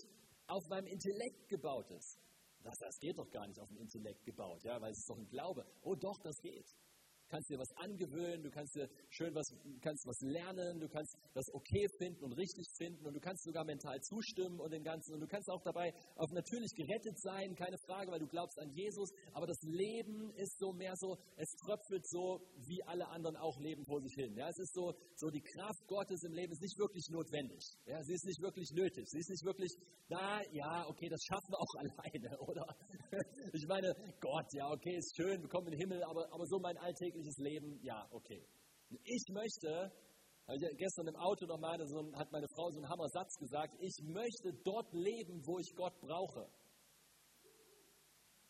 auf 0.49 0.69
meinem 0.69 0.87
Intellekt 0.87 1.49
gebaut 1.49 1.91
ist. 1.91 2.19
Das, 2.63 2.77
das 2.79 2.99
geht 2.99 3.17
doch 3.19 3.31
gar 3.31 3.47
nicht 3.47 3.61
auf 3.61 3.69
dem 3.69 3.79
Intellekt 3.79 4.25
gebaut, 4.25 4.65
ja, 4.65 4.81
weil 4.81 4.91
es 4.91 4.99
ist 4.99 5.09
doch 5.09 5.19
ein 5.19 5.29
Glaube. 5.29 5.65
Oh 5.83 5.95
doch, 5.95 6.19
das 6.23 6.41
geht 6.41 6.67
kannst 7.29 7.51
dir 7.51 7.59
was 7.59 7.71
angewöhnen, 7.77 8.43
du 8.43 8.51
kannst 8.51 8.75
dir 8.75 8.89
schön 9.11 9.35
was, 9.35 9.47
kannst 9.81 10.07
was 10.07 10.21
lernen, 10.21 10.81
du 10.81 10.89
kannst 10.89 11.17
das 11.35 11.47
okay 11.53 11.87
finden 11.99 12.25
und 12.25 12.33
richtig 12.33 12.67
finden 12.77 13.07
und 13.07 13.15
du 13.15 13.21
kannst 13.21 13.45
sogar 13.45 13.65
mental 13.65 14.01
zustimmen 14.01 14.61
und 14.61 14.73
den 14.73 14.83
Ganzen 14.83 15.15
und 15.15 15.21
du 15.21 15.27
kannst 15.27 15.51
auch 15.51 15.63
dabei 15.63 15.93
auch 16.17 16.31
natürlich 16.33 16.75
gerettet 16.75 17.19
sein, 17.21 17.55
keine 17.55 17.79
Frage, 17.79 18.11
weil 18.11 18.21
du 18.21 18.27
glaubst 18.27 18.59
an 18.59 18.71
Jesus, 18.71 19.11
aber 19.33 19.47
das 19.47 19.61
Leben 19.63 20.31
ist 20.37 20.59
so 20.59 20.73
mehr 20.73 20.95
so, 20.97 21.17
es 21.37 21.51
tröpfelt 21.65 22.07
so, 22.07 22.41
wie 22.67 22.83
alle 22.85 23.09
anderen 23.09 23.37
auch 23.37 23.59
leben 23.61 23.85
vor 23.85 24.01
sich 24.01 24.15
hin. 24.15 24.35
Ja, 24.37 24.49
es 24.49 24.59
ist 24.59 24.75
so, 24.75 24.95
so 25.17 25.29
die 25.31 25.43
Kraft 25.43 25.87
Gottes 25.87 26.23
im 26.25 26.33
Leben 26.33 26.53
ist 26.53 26.63
nicht 26.63 26.79
wirklich 26.79 27.09
notwendig. 27.11 27.63
Ja, 27.87 28.03
sie 28.03 28.15
ist 28.15 28.25
nicht 28.25 28.41
wirklich 28.41 28.71
nötig. 28.73 29.09
Sie 29.09 29.19
ist 29.19 29.31
nicht 29.31 29.45
wirklich, 29.45 29.73
na 30.09 30.41
ja, 30.53 30.87
okay, 30.89 31.09
das 31.09 31.23
schaffen 31.23 31.51
wir 31.51 31.59
auch 31.59 31.75
alleine, 31.83 32.39
oder? 32.41 32.67
Ich 33.53 33.67
meine, 33.67 33.95
Gott, 34.21 34.47
ja, 34.53 34.71
okay, 34.71 34.97
ist 34.97 35.17
schön, 35.17 35.43
wir 35.43 35.49
kommen 35.49 35.69
in 35.69 35.79
den 35.79 35.81
Himmel, 35.81 36.03
aber, 36.05 36.33
aber 36.33 36.47
so 36.47 36.59
mein 36.59 36.77
alltägliches 36.79 37.18
alltägliches 37.19 37.39
Leben, 37.39 37.79
ja, 37.83 38.07
okay. 38.11 38.47
Ich 39.05 39.25
möchte, 39.33 39.93
also 40.47 40.67
gestern 40.77 41.09
im 41.09 41.17
Auto 41.17 41.47
nochmal, 41.47 41.79
so 41.87 42.13
hat 42.15 42.31
meine 42.33 42.47
Frau 42.49 42.71
so 42.71 42.79
einen 42.79 42.89
Hammer-Satz 42.89 43.35
gesagt, 43.39 43.75
ich 43.81 43.97
möchte 44.05 44.53
dort 44.65 44.93
leben, 44.93 45.43
wo 45.47 45.59
ich 45.59 45.75
Gott 45.75 45.99
brauche. 46.01 46.49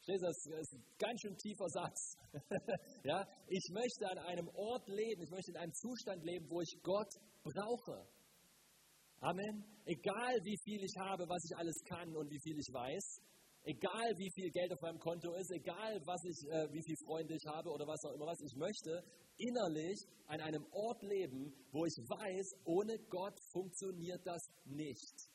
Das 0.07 0.23
ist 0.23 0.73
ein 0.73 0.85
ganz 0.99 1.21
schön 1.21 1.37
tiefer 1.37 1.69
Satz. 1.69 2.17
ja, 3.05 3.27
ich 3.49 3.69
möchte 3.73 4.09
an 4.09 4.19
einem 4.19 4.49
Ort 4.49 4.89
leben, 4.89 5.23
ich 5.23 5.31
möchte 5.31 5.51
in 5.51 5.59
einem 5.59 5.75
Zustand 5.75 6.25
leben, 6.25 6.49
wo 6.49 6.63
ich 6.63 6.81
Gott 6.83 7.13
brauche. 7.43 8.09
Amen. 9.21 9.65
Egal 9.85 10.39
wie 10.45 10.57
viel 10.65 10.83
ich 10.83 10.95
habe, 10.99 11.29
was 11.29 11.45
ich 11.45 11.57
alles 11.57 11.77
kann 11.85 12.17
und 12.17 12.31
wie 12.31 12.41
viel 12.41 12.57
ich 12.57 12.73
weiß, 12.73 13.21
egal 13.65 14.17
wie 14.17 14.31
viel 14.31 14.51
Geld 14.51 14.73
auf 14.73 14.81
meinem 14.81 14.99
Konto 14.99 15.33
ist, 15.35 15.51
egal 15.51 16.01
was 16.05 16.25
ich, 16.25 16.49
äh, 16.51 16.73
wie 16.73 16.83
viele 16.83 16.97
Freunde 17.05 17.35
ich 17.35 17.47
habe 17.47 17.71
oder 17.71 17.87
was 17.87 18.05
auch 18.05 18.15
immer 18.15 18.27
was, 18.27 18.41
ich 18.41 18.57
möchte 18.57 19.05
innerlich 19.39 20.07
an 20.27 20.41
einem 20.41 20.67
Ort 20.73 21.03
leben, 21.03 21.55
wo 21.73 21.85
ich 21.85 21.97
weiß, 21.97 22.65
ohne 22.65 22.99
Gott 23.09 23.39
funktioniert 23.53 24.27
das 24.27 24.43
nicht. 24.65 25.29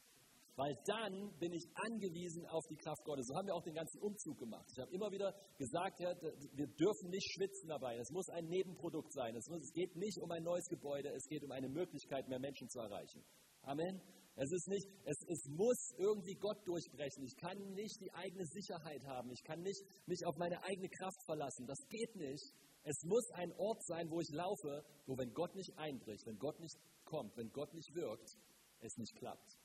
Weil 0.56 0.78
dann 0.86 1.34
bin 1.40 1.52
ich 1.52 1.66
angewiesen 1.74 2.46
auf 2.46 2.64
die 2.70 2.76
Kraft 2.76 3.04
Gottes. 3.06 3.26
So 3.26 3.36
haben 3.36 3.48
wir 3.48 3.56
auch 3.56 3.64
den 3.64 3.74
ganzen 3.74 4.00
Umzug 4.02 4.38
gemacht. 4.38 4.70
Ich 4.72 4.80
habe 4.80 4.92
immer 4.94 5.10
wieder 5.12 5.34
gesagt, 5.58 6.00
ja, 6.00 6.14
wir 6.22 6.68
dürfen 6.68 7.10
nicht 7.10 7.28
schwitzen 7.34 7.70
dabei. 7.70 7.98
Es 7.98 8.12
muss 8.12 8.30
ein 8.30 8.46
Nebenprodukt 8.46 9.12
sein. 9.14 9.36
Es, 9.36 9.50
muss, 9.50 9.64
es 9.64 9.74
geht 9.74 9.96
nicht 9.96 10.20
um 10.20 10.30
ein 10.30 10.44
neues 10.44 10.68
Gebäude, 10.68 11.10
es 11.10 11.28
geht 11.28 11.44
um 11.44 11.52
eine 11.52 11.70
Möglichkeit, 11.70 12.28
mehr 12.28 12.40
Menschen 12.40 12.70
zu 12.70 12.80
erreichen. 12.80 13.26
Amen. 13.64 14.00
Es 14.36 14.52
ist 14.52 14.68
nicht, 14.68 14.88
es, 15.06 15.18
es 15.28 15.46
muss 15.48 15.94
irgendwie 15.98 16.34
Gott 16.36 16.58
durchbrechen. 16.66 17.24
Ich 17.24 17.36
kann 17.38 17.58
nicht 17.74 18.02
die 18.02 18.12
eigene 18.14 18.46
Sicherheit 18.46 19.06
haben. 19.06 19.30
Ich 19.32 19.44
kann 19.44 19.62
nicht 19.62 19.82
mich 20.08 20.26
auf 20.26 20.36
meine 20.38 20.62
eigene 20.64 20.90
Kraft 20.90 21.24
verlassen. 21.26 21.68
Das 21.68 21.78
geht 21.88 22.16
nicht. 22.16 22.52
Es 22.84 23.04
muss 23.04 23.30
ein 23.32 23.52
Ort 23.54 23.86
sein, 23.86 24.10
wo 24.10 24.20
ich 24.20 24.30
laufe, 24.32 24.84
wo 25.06 25.18
wenn 25.18 25.34
Gott 25.34 25.56
nicht 25.56 25.78
einbricht, 25.78 26.26
wenn 26.26 26.40
Gott 26.40 26.60
nicht 26.60 26.76
kommt, 27.06 27.38
wenn 27.38 27.52
Gott 27.52 27.74
nicht 27.74 27.94
wirkt, 27.94 28.38
es 28.80 28.98
nicht 28.98 29.16
klappt. 29.16 29.58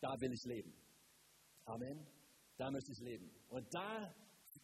Da 0.00 0.08
will 0.20 0.32
ich 0.32 0.44
leben. 0.44 0.74
Amen. 1.66 2.06
Da 2.56 2.70
möchte 2.70 2.90
ich 2.90 3.00
leben. 3.00 3.30
Und 3.48 3.72
da 3.72 4.14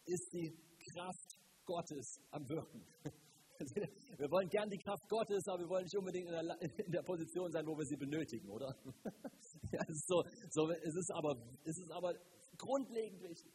ist 0.05 0.33
die 0.33 0.51
Kraft 0.93 1.37
Gottes 1.65 2.19
am 2.31 2.47
Wirken. 2.49 2.85
Wir 4.17 4.29
wollen 4.29 4.49
gern 4.49 4.69
die 4.69 4.77
Kraft 4.77 5.07
Gottes, 5.09 5.47
aber 5.47 5.61
wir 5.63 5.69
wollen 5.69 5.83
nicht 5.83 5.97
unbedingt 5.97 6.27
in 6.27 6.33
der, 6.33 6.61
in 6.85 6.91
der 6.91 7.01
Position 7.03 7.51
sein, 7.51 7.65
wo 7.65 7.77
wir 7.77 7.85
sie 7.85 7.97
benötigen, 7.97 8.49
oder? 8.49 8.75
Ja, 9.71 9.81
es, 9.81 9.95
ist 9.95 10.07
so, 10.07 10.23
so, 10.49 10.71
es, 10.71 10.95
ist 10.95 11.11
aber, 11.11 11.35
es 11.65 11.77
ist 11.77 11.91
aber 11.91 12.13
grundlegend 12.57 13.21
wichtig. 13.21 13.51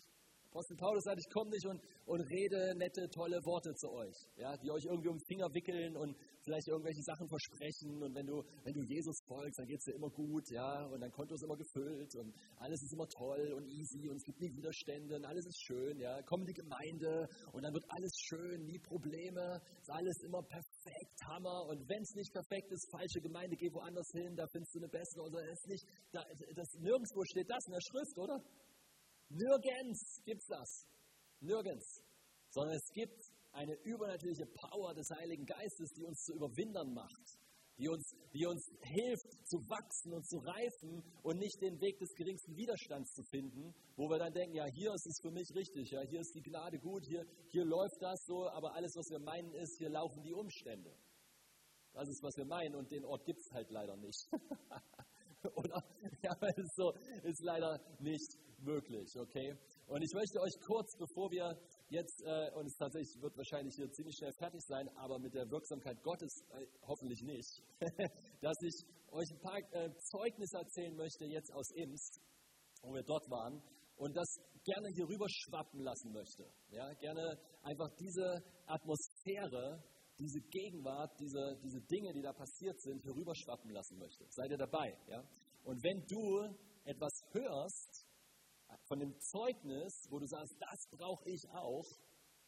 Apostel 0.51 0.77
Paulus 0.77 1.05
sagt, 1.05 1.19
ich 1.19 1.33
komme 1.33 1.51
nicht 1.51 1.67
und, 1.67 1.81
und 2.05 2.21
rede 2.21 2.75
nette, 2.77 3.09
tolle 3.09 3.41
Worte 3.47 3.73
zu 3.75 3.91
euch, 3.91 4.15
ja, 4.37 4.55
die 4.59 4.71
euch 4.71 4.85
irgendwie 4.85 5.09
um 5.09 5.17
den 5.17 5.25
Finger 5.27 5.49
wickeln 5.55 5.97
und 5.97 6.15
vielleicht 6.45 6.69
irgendwelche 6.69 7.03
Sachen 7.03 7.29
versprechen. 7.29 8.03
Und 8.03 8.15
wenn 8.15 8.27
du, 8.27 8.43
wenn 8.65 8.75
du 8.75 8.83
Jesus 8.83 9.19
folgst, 9.27 9.59
dann 9.59 9.67
geht 9.67 9.79
es 9.79 9.85
dir 9.85 9.95
immer 9.95 10.11
gut, 10.11 10.51
ja, 10.51 10.87
und 10.87 11.01
dein 11.01 11.11
Konto 11.11 11.35
ist 11.35 11.45
immer 11.45 11.57
gefüllt 11.57 12.15
und 12.17 12.35
alles 12.59 12.83
ist 12.83 12.93
immer 12.93 13.09
toll 13.09 13.53
und 13.57 13.67
easy 13.67 14.09
und 14.09 14.17
es 14.17 14.25
gibt 14.25 14.41
nie 14.41 14.53
Widerstände 14.55 15.17
und 15.17 15.25
alles 15.25 15.47
ist 15.47 15.61
schön, 15.63 15.99
ja. 15.99 16.21
Komm 16.23 16.41
in 16.43 16.47
die 16.47 16.61
Gemeinde 16.61 17.29
und 17.53 17.63
dann 17.63 17.73
wird 17.73 17.85
alles 17.89 18.13
schön, 18.29 18.65
nie 18.65 18.79
Probleme, 18.79 19.61
ist 19.81 19.91
alles 19.91 20.19
immer 20.23 20.43
perfekt, 20.43 21.19
Hammer. 21.27 21.67
Und 21.69 21.89
wenn 21.89 22.03
es 22.03 22.15
nicht 22.15 22.33
perfekt 22.33 22.71
ist, 22.71 22.91
falsche 22.91 23.21
Gemeinde, 23.21 23.57
geh 23.57 23.73
woanders 23.73 24.11
hin, 24.13 24.35
da 24.37 24.47
findest 24.49 24.75
du 24.75 24.79
eine 24.81 24.89
bessere. 24.89 25.23
Oder 25.25 25.41
ist 25.51 25.67
nicht, 25.69 25.87
da, 26.13 26.25
das, 26.55 26.69
nirgendwo 26.79 27.25
steht 27.25 27.49
das 27.49 27.65
in 27.67 27.73
der 27.73 27.81
Schrift, 27.81 28.19
oder? 28.19 28.39
Nirgends 29.29 30.23
gibt 30.25 30.41
es 30.43 30.47
das. 30.47 30.87
Nirgends. 31.41 32.03
Sondern 32.51 32.77
es 32.77 32.87
gibt 32.93 33.32
eine 33.53 33.75
übernatürliche 33.85 34.47
Power 34.47 34.95
des 34.95 35.09
Heiligen 35.11 35.45
Geistes, 35.45 35.93
die 35.93 36.05
uns 36.05 36.23
zu 36.25 36.35
Überwindern 36.35 36.93
macht, 36.93 37.39
die 37.79 37.89
uns, 37.89 38.15
die 38.33 38.47
uns 38.47 38.71
hilft 38.81 39.47
zu 39.47 39.59
wachsen 39.69 40.13
und 40.13 40.27
zu 40.27 40.39
reifen 40.39 41.03
und 41.23 41.39
nicht 41.39 41.61
den 41.61 41.81
Weg 41.81 41.99
des 41.99 42.15
geringsten 42.15 42.57
Widerstands 42.57 43.13
zu 43.13 43.23
finden, 43.25 43.75
wo 43.97 44.09
wir 44.09 44.19
dann 44.19 44.33
denken, 44.33 44.57
ja, 44.57 44.67
hier 44.67 44.93
ist 44.93 45.07
es 45.07 45.21
für 45.21 45.31
mich 45.31 45.49
richtig, 45.55 45.91
ja, 45.91 46.01
hier 46.03 46.21
ist 46.21 46.35
die 46.35 46.43
Gnade 46.43 46.79
gut, 46.79 47.05
hier, 47.07 47.25
hier 47.49 47.65
läuft 47.65 48.01
das 48.01 48.25
so, 48.27 48.49
aber 48.51 48.75
alles, 48.75 48.95
was 48.97 49.09
wir 49.11 49.21
meinen, 49.21 49.53
ist, 49.55 49.79
hier 49.79 49.91
laufen 49.91 50.23
die 50.23 50.33
Umstände. 50.33 50.95
Das 51.93 52.09
ist, 52.09 52.23
was 52.23 52.37
wir 52.37 52.47
meinen 52.47 52.75
und 52.75 52.91
den 52.91 53.05
Ort 53.05 53.25
gibt 53.27 53.41
es 53.41 53.53
halt 53.53 53.71
leider 53.71 53.97
nicht. 53.97 54.29
Oder? 55.57 55.85
Ja, 56.23 56.35
so, 56.77 56.93
ist 57.25 57.43
leider 57.43 57.79
nicht 57.99 58.39
möglich, 58.59 59.13
okay? 59.19 59.57
Und 59.87 60.03
ich 60.03 60.15
möchte 60.15 60.41
euch 60.41 60.55
kurz, 60.65 60.97
bevor 60.97 61.31
wir 61.31 61.59
jetzt, 61.93 62.23
äh, 62.25 62.51
und 62.57 62.67
es 62.67 62.77
tatsächlich 62.77 63.21
wird 63.21 63.37
wahrscheinlich 63.37 63.75
hier 63.77 63.91
ziemlich 63.93 64.17
schnell 64.17 64.33
fertig 64.39 64.61
sein, 64.67 64.89
aber 64.97 65.19
mit 65.19 65.35
der 65.35 65.49
Wirksamkeit 65.51 66.03
Gottes 66.03 66.33
äh, 66.51 66.67
hoffentlich 66.83 67.23
nicht, 67.23 67.63
dass 68.41 68.57
ich 68.63 68.77
euch 69.13 69.29
ein 69.31 69.41
paar 69.41 69.59
äh, 69.73 69.91
Zeugnisse 70.11 70.57
erzählen 70.57 70.97
möchte 70.97 71.27
jetzt 71.27 71.53
aus 71.53 71.71
Imst, 71.77 72.21
wo 72.83 72.95
wir 72.95 73.03
dort 73.03 73.29
waren 73.31 73.63
und 73.97 74.17
das 74.17 74.41
gerne 74.65 74.89
hier 74.95 75.07
rüber 75.07 75.27
schwappen 75.29 75.81
lassen 75.81 76.13
möchte. 76.13 76.49
Ja, 76.71 76.93
gerne 76.95 77.39
einfach 77.63 77.91
diese 77.99 78.43
Atmosphäre, 78.67 79.85
diese 80.19 80.41
Gegenwart, 80.51 81.13
diese, 81.21 81.59
diese 81.63 81.81
Dinge, 81.83 82.13
die 82.13 82.23
da 82.23 82.33
passiert 82.33 82.81
sind, 82.81 83.03
hier 83.03 83.15
rüber 83.15 83.35
schwappen 83.35 83.71
lassen 83.71 83.99
möchte. 83.99 84.25
Seid 84.31 84.51
ihr 84.51 84.59
dabei? 84.59 84.97
Ja? 85.09 85.23
Und 85.65 85.83
wenn 85.83 86.01
du 86.07 86.57
etwas 86.85 87.13
hörst, 87.33 88.02
von 88.93 89.01
dem 89.01 89.19
Zeugnis, 89.21 90.07
wo 90.11 90.19
du 90.19 90.27
sagst, 90.27 90.55
das 90.61 90.87
brauche 90.91 91.25
ich 91.25 91.49
auch, 91.49 91.89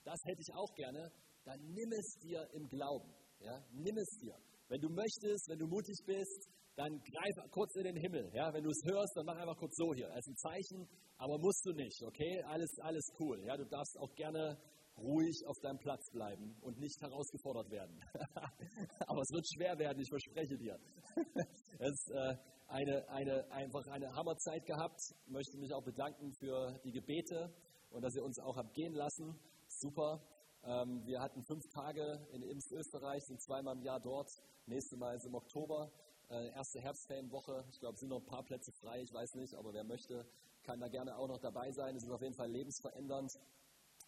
das 0.04 0.20
hätte 0.24 0.42
ich 0.42 0.52
auch 0.52 0.74
gerne, 0.74 1.10
dann 1.42 1.58
nimm 1.72 1.90
es 1.92 2.18
dir 2.20 2.46
im 2.52 2.68
Glauben. 2.68 3.14
Ja? 3.40 3.64
Nimm 3.72 3.96
es 3.96 4.10
dir. 4.20 4.36
Wenn 4.68 4.82
du 4.82 4.90
möchtest, 4.90 5.48
wenn 5.48 5.58
du 5.58 5.66
mutig 5.66 5.96
bist, 6.04 6.50
dann 6.76 7.00
greif 7.00 7.50
kurz 7.50 7.74
in 7.76 7.84
den 7.84 7.96
Himmel. 7.96 8.30
Ja? 8.34 8.52
Wenn 8.52 8.62
du 8.62 8.68
es 8.68 8.82
hörst, 8.84 9.16
dann 9.16 9.24
mach 9.24 9.38
einfach 9.38 9.56
kurz 9.56 9.74
so 9.74 9.94
hier. 9.94 10.12
Als 10.12 10.26
ein 10.28 10.36
Zeichen, 10.36 10.86
aber 11.16 11.38
musst 11.38 11.64
du 11.64 11.72
nicht, 11.72 12.02
okay? 12.02 12.42
Alles, 12.42 12.78
alles 12.82 13.08
cool. 13.18 13.42
Ja? 13.46 13.56
Du 13.56 13.64
darfst 13.64 13.96
auch 13.98 14.14
gerne 14.14 14.58
ruhig 14.98 15.46
auf 15.46 15.58
deinem 15.62 15.78
Platz 15.78 16.10
bleiben 16.10 16.54
und 16.60 16.78
nicht 16.78 17.00
herausgefordert 17.00 17.70
werden. 17.70 17.98
aber 19.06 19.22
es 19.22 19.32
wird 19.32 19.46
schwer 19.48 19.78
werden, 19.78 19.98
ich 19.98 20.10
verspreche 20.10 20.58
dir. 20.58 20.78
es 21.78 21.88
ist 21.88 22.10
äh, 22.10 22.36
eine, 22.68 23.08
eine, 23.08 23.50
einfach 23.50 23.86
eine 23.88 24.12
Hammerzeit 24.14 24.64
gehabt. 24.66 25.00
Ich 25.26 25.32
möchte 25.32 25.58
mich 25.58 25.72
auch 25.72 25.82
bedanken 25.82 26.32
für 26.32 26.78
die 26.84 26.92
Gebete 26.92 27.52
und 27.90 28.02
dass 28.02 28.14
ihr 28.14 28.24
uns 28.24 28.38
auch 28.38 28.56
habt 28.56 28.74
gehen 28.74 28.94
lassen. 28.94 29.38
Super. 29.68 30.20
Ähm, 30.64 31.04
wir 31.04 31.20
hatten 31.20 31.42
fünf 31.42 31.62
Tage 31.72 32.26
in 32.32 32.42
Imst, 32.42 32.72
Österreich, 32.72 33.22
sind 33.24 33.40
zweimal 33.42 33.76
im 33.76 33.82
Jahr 33.82 34.00
dort. 34.00 34.28
Nächstes 34.66 34.98
Mal 34.98 35.14
ist 35.14 35.26
im 35.26 35.34
Oktober. 35.34 35.90
Äh, 36.30 36.48
erste 36.54 36.80
Herbstferienwoche. 36.80 37.64
Ich 37.70 37.78
glaube, 37.80 37.94
es 37.94 38.00
sind 38.00 38.08
noch 38.08 38.20
ein 38.20 38.26
paar 38.26 38.42
Plätze 38.44 38.72
frei, 38.80 39.00
ich 39.02 39.12
weiß 39.12 39.34
nicht, 39.34 39.54
aber 39.54 39.74
wer 39.74 39.84
möchte, 39.84 40.26
kann 40.62 40.80
da 40.80 40.88
gerne 40.88 41.16
auch 41.16 41.28
noch 41.28 41.38
dabei 41.38 41.70
sein. 41.72 41.94
Es 41.96 42.04
ist 42.04 42.10
auf 42.10 42.22
jeden 42.22 42.34
Fall 42.34 42.50
lebensverändernd. 42.50 43.30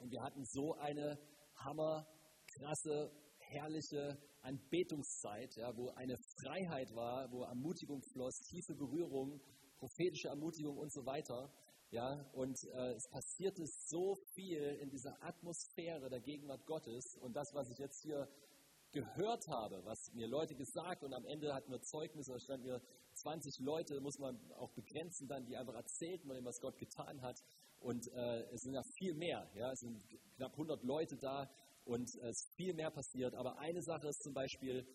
Und 0.01 0.11
wir 0.11 0.23
hatten 0.23 0.45
so 0.45 0.75
eine 0.77 1.19
hammerkrasse, 1.57 3.13
herrliche 3.49 4.19
Anbetungszeit, 4.43 5.57
ja, 5.57 5.77
wo 5.77 5.91
eine 5.91 6.17
Freiheit 6.41 6.95
war, 6.95 7.31
wo 7.33 7.43
Ermutigung 7.43 8.03
floss, 8.03 8.41
tiefe 8.43 8.75
Berührung, 8.75 9.41
prophetische 9.79 10.29
Ermutigung 10.29 10.77
und 10.79 10.93
so 10.93 11.05
weiter. 11.05 11.53
Ja, 11.91 12.29
und 12.33 12.59
äh, 12.75 12.95
es 12.95 13.09
passierte 13.09 13.65
so 13.67 14.17
viel 14.35 14.61
in 14.83 14.91
dieser 14.91 15.23
Atmosphäre 15.23 16.11
der 16.11 16.21
Gegenwart 16.21 16.67
Gottes. 16.67 17.17
Und 17.21 17.35
das, 17.35 17.55
was 17.55 17.71
ich 17.71 17.79
jetzt 17.79 18.03
hier 18.03 18.29
gehört 18.93 19.47
habe, 19.49 19.85
was 19.85 20.13
mir 20.15 20.27
Leute 20.27 20.55
gesagt 20.55 21.05
und 21.05 21.13
am 21.13 21.25
Ende 21.27 21.55
hatten 21.55 21.71
wir 21.71 21.81
Zeugnisse, 21.83 22.33
da 22.33 22.39
standen 22.41 22.67
wir 22.67 22.83
20 23.15 23.59
Leute, 23.61 24.01
muss 24.01 24.19
man 24.19 24.39
auch 24.53 24.73
begrenzen 24.73 25.29
dann, 25.29 25.45
die 25.45 25.57
einfach 25.57 25.75
erzählten 25.75 26.29
was 26.45 26.61
Gott 26.61 26.77
getan 26.79 27.21
hat. 27.23 27.43
Und 27.79 28.09
äh, 28.13 28.43
es 28.53 28.63
sind 28.63 28.75
ja 28.75 28.83
viel 28.99 29.15
mehr, 29.15 29.49
ja, 29.55 29.71
es 29.71 29.81
sind 29.81 30.03
knapp 30.37 30.53
100 30.53 30.83
Leute 30.83 31.17
da, 31.17 31.49
und 31.87 32.15
es 32.23 32.49
viel 32.57 32.75
mehr 32.75 32.91
passiert. 32.91 33.35
Aber 33.35 33.59
eine 33.59 33.83
Sache 33.83 34.09
ist 34.09 34.23
zum 34.23 34.35
Beispiel, 34.35 34.87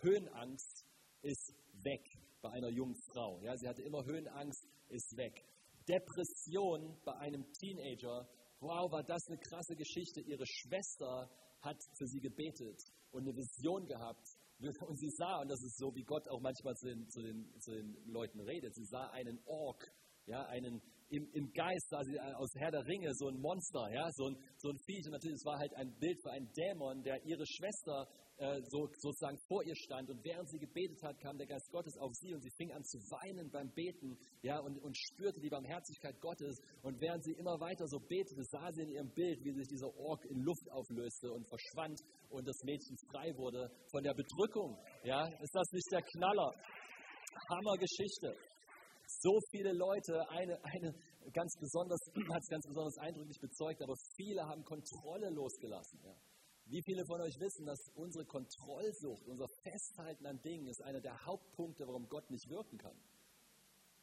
Höhenangst 0.00 0.84
ist 1.22 1.54
weg 1.82 2.04
bei 2.42 2.50
einer 2.50 2.68
jungen 2.68 2.96
Frau. 3.12 3.40
Ja, 3.42 3.56
sie 3.56 3.68
hatte 3.68 3.82
immer 3.82 4.04
Höhenangst, 4.04 4.66
ist 4.88 5.16
weg. 5.16 5.44
Depression 5.88 6.96
bei 7.04 7.14
einem 7.16 7.44
Teenager, 7.52 8.28
wow, 8.60 8.90
war 8.90 9.02
das 9.02 9.26
eine 9.28 9.38
krasse 9.38 9.76
Geschichte. 9.76 10.20
Ihre 10.20 10.46
Schwester 10.46 11.30
hat 11.60 11.78
für 11.96 12.06
sie 12.06 12.20
gebetet 12.20 12.80
und 13.12 13.22
eine 13.22 13.36
Vision 13.36 13.86
gehabt. 13.86 14.26
Und 14.86 14.98
sie 14.98 15.08
sah, 15.08 15.40
und 15.40 15.48
das 15.48 15.62
ist 15.62 15.78
so, 15.78 15.94
wie 15.94 16.04
Gott 16.04 16.28
auch 16.28 16.42
manchmal 16.42 16.76
zu 16.76 16.88
den, 16.88 17.08
zu 17.08 17.22
den, 17.22 17.50
zu 17.60 17.70
den 17.70 17.96
Leuten 18.04 18.40
redet, 18.40 18.74
sie 18.74 18.84
sah 18.84 19.08
einen 19.08 19.40
Ork, 19.46 19.90
ja, 20.26 20.44
einen 20.48 20.82
im, 21.10 21.28
im 21.32 21.52
Geist 21.52 21.88
sah 21.90 22.02
sie 22.02 22.18
aus 22.18 22.50
Herr 22.56 22.70
der 22.70 22.86
Ringe 22.86 23.12
so 23.14 23.28
ein 23.28 23.40
Monster, 23.40 23.90
ja, 23.92 24.08
so 24.12 24.26
ein, 24.26 24.36
so 24.56 24.70
ein 24.70 24.78
Viech. 24.86 25.06
Und 25.06 25.12
natürlich, 25.12 25.38
es 25.38 25.44
war 25.44 25.58
halt 25.58 25.74
ein 25.74 25.92
Bild 25.98 26.18
für 26.22 26.30
einen 26.30 26.50
Dämon, 26.52 27.02
der 27.02 27.22
ihre 27.24 27.44
Schwester 27.46 28.06
äh, 28.38 28.60
so, 28.68 28.88
sozusagen 28.96 29.38
vor 29.48 29.62
ihr 29.64 29.74
stand. 29.74 30.08
Und 30.08 30.24
während 30.24 30.48
sie 30.48 30.58
gebetet 30.58 31.02
hat, 31.02 31.18
kam 31.20 31.36
der 31.36 31.46
Geist 31.46 31.70
Gottes 31.72 31.96
auf 31.98 32.12
sie 32.14 32.32
und 32.32 32.40
sie 32.40 32.50
fing 32.56 32.72
an 32.72 32.84
zu 32.84 32.98
weinen 33.10 33.50
beim 33.50 33.70
Beten, 33.74 34.16
ja, 34.42 34.58
und, 34.60 34.78
und 34.78 34.96
spürte 34.96 35.40
die 35.40 35.50
Barmherzigkeit 35.50 36.18
Gottes. 36.20 36.56
Und 36.82 37.00
während 37.00 37.24
sie 37.24 37.32
immer 37.32 37.58
weiter 37.60 37.86
so 37.86 37.98
betete, 37.98 38.42
sah 38.44 38.70
sie 38.72 38.82
in 38.82 38.90
ihrem 38.90 39.10
Bild, 39.12 39.44
wie 39.44 39.52
sich 39.52 39.68
dieser 39.68 39.92
Ork 39.98 40.24
in 40.26 40.38
Luft 40.40 40.70
auflöste 40.70 41.30
und 41.32 41.46
verschwand 41.48 42.00
und 42.30 42.46
das 42.46 42.56
Mädchen 42.64 42.96
frei 43.10 43.34
wurde 43.36 43.68
von 43.90 44.02
der 44.02 44.14
Bedrückung. 44.14 44.78
Ja, 45.04 45.26
ist 45.26 45.54
das 45.54 45.72
nicht 45.72 45.90
der 45.92 46.02
Knaller? 46.02 46.50
Hammergeschichte 47.50 48.36
so 49.20 49.38
viele 49.50 49.72
Leute, 49.72 50.28
eine, 50.30 50.58
eine, 50.64 50.94
ganz 51.32 51.54
besonders, 51.60 52.00
hat 52.32 52.42
es 52.42 52.48
ganz 52.48 52.66
besonders 52.66 52.96
eindrücklich 52.98 53.38
bezeugt, 53.40 53.82
aber 53.82 53.94
viele 54.16 54.42
haben 54.46 54.64
Kontrolle 54.64 55.28
losgelassen. 55.30 56.00
Ja. 56.02 56.16
Wie 56.66 56.82
viele 56.82 57.04
von 57.04 57.20
euch 57.20 57.38
wissen, 57.38 57.66
dass 57.66 57.80
unsere 57.94 58.24
Kontrollsucht, 58.24 59.26
unser 59.26 59.46
Festhalten 59.62 60.26
an 60.26 60.40
Dingen 60.40 60.68
ist 60.68 60.82
einer 60.82 61.00
der 61.00 61.18
Hauptpunkte, 61.26 61.86
warum 61.86 62.08
Gott 62.08 62.30
nicht 62.30 62.48
wirken 62.48 62.78
kann? 62.78 62.96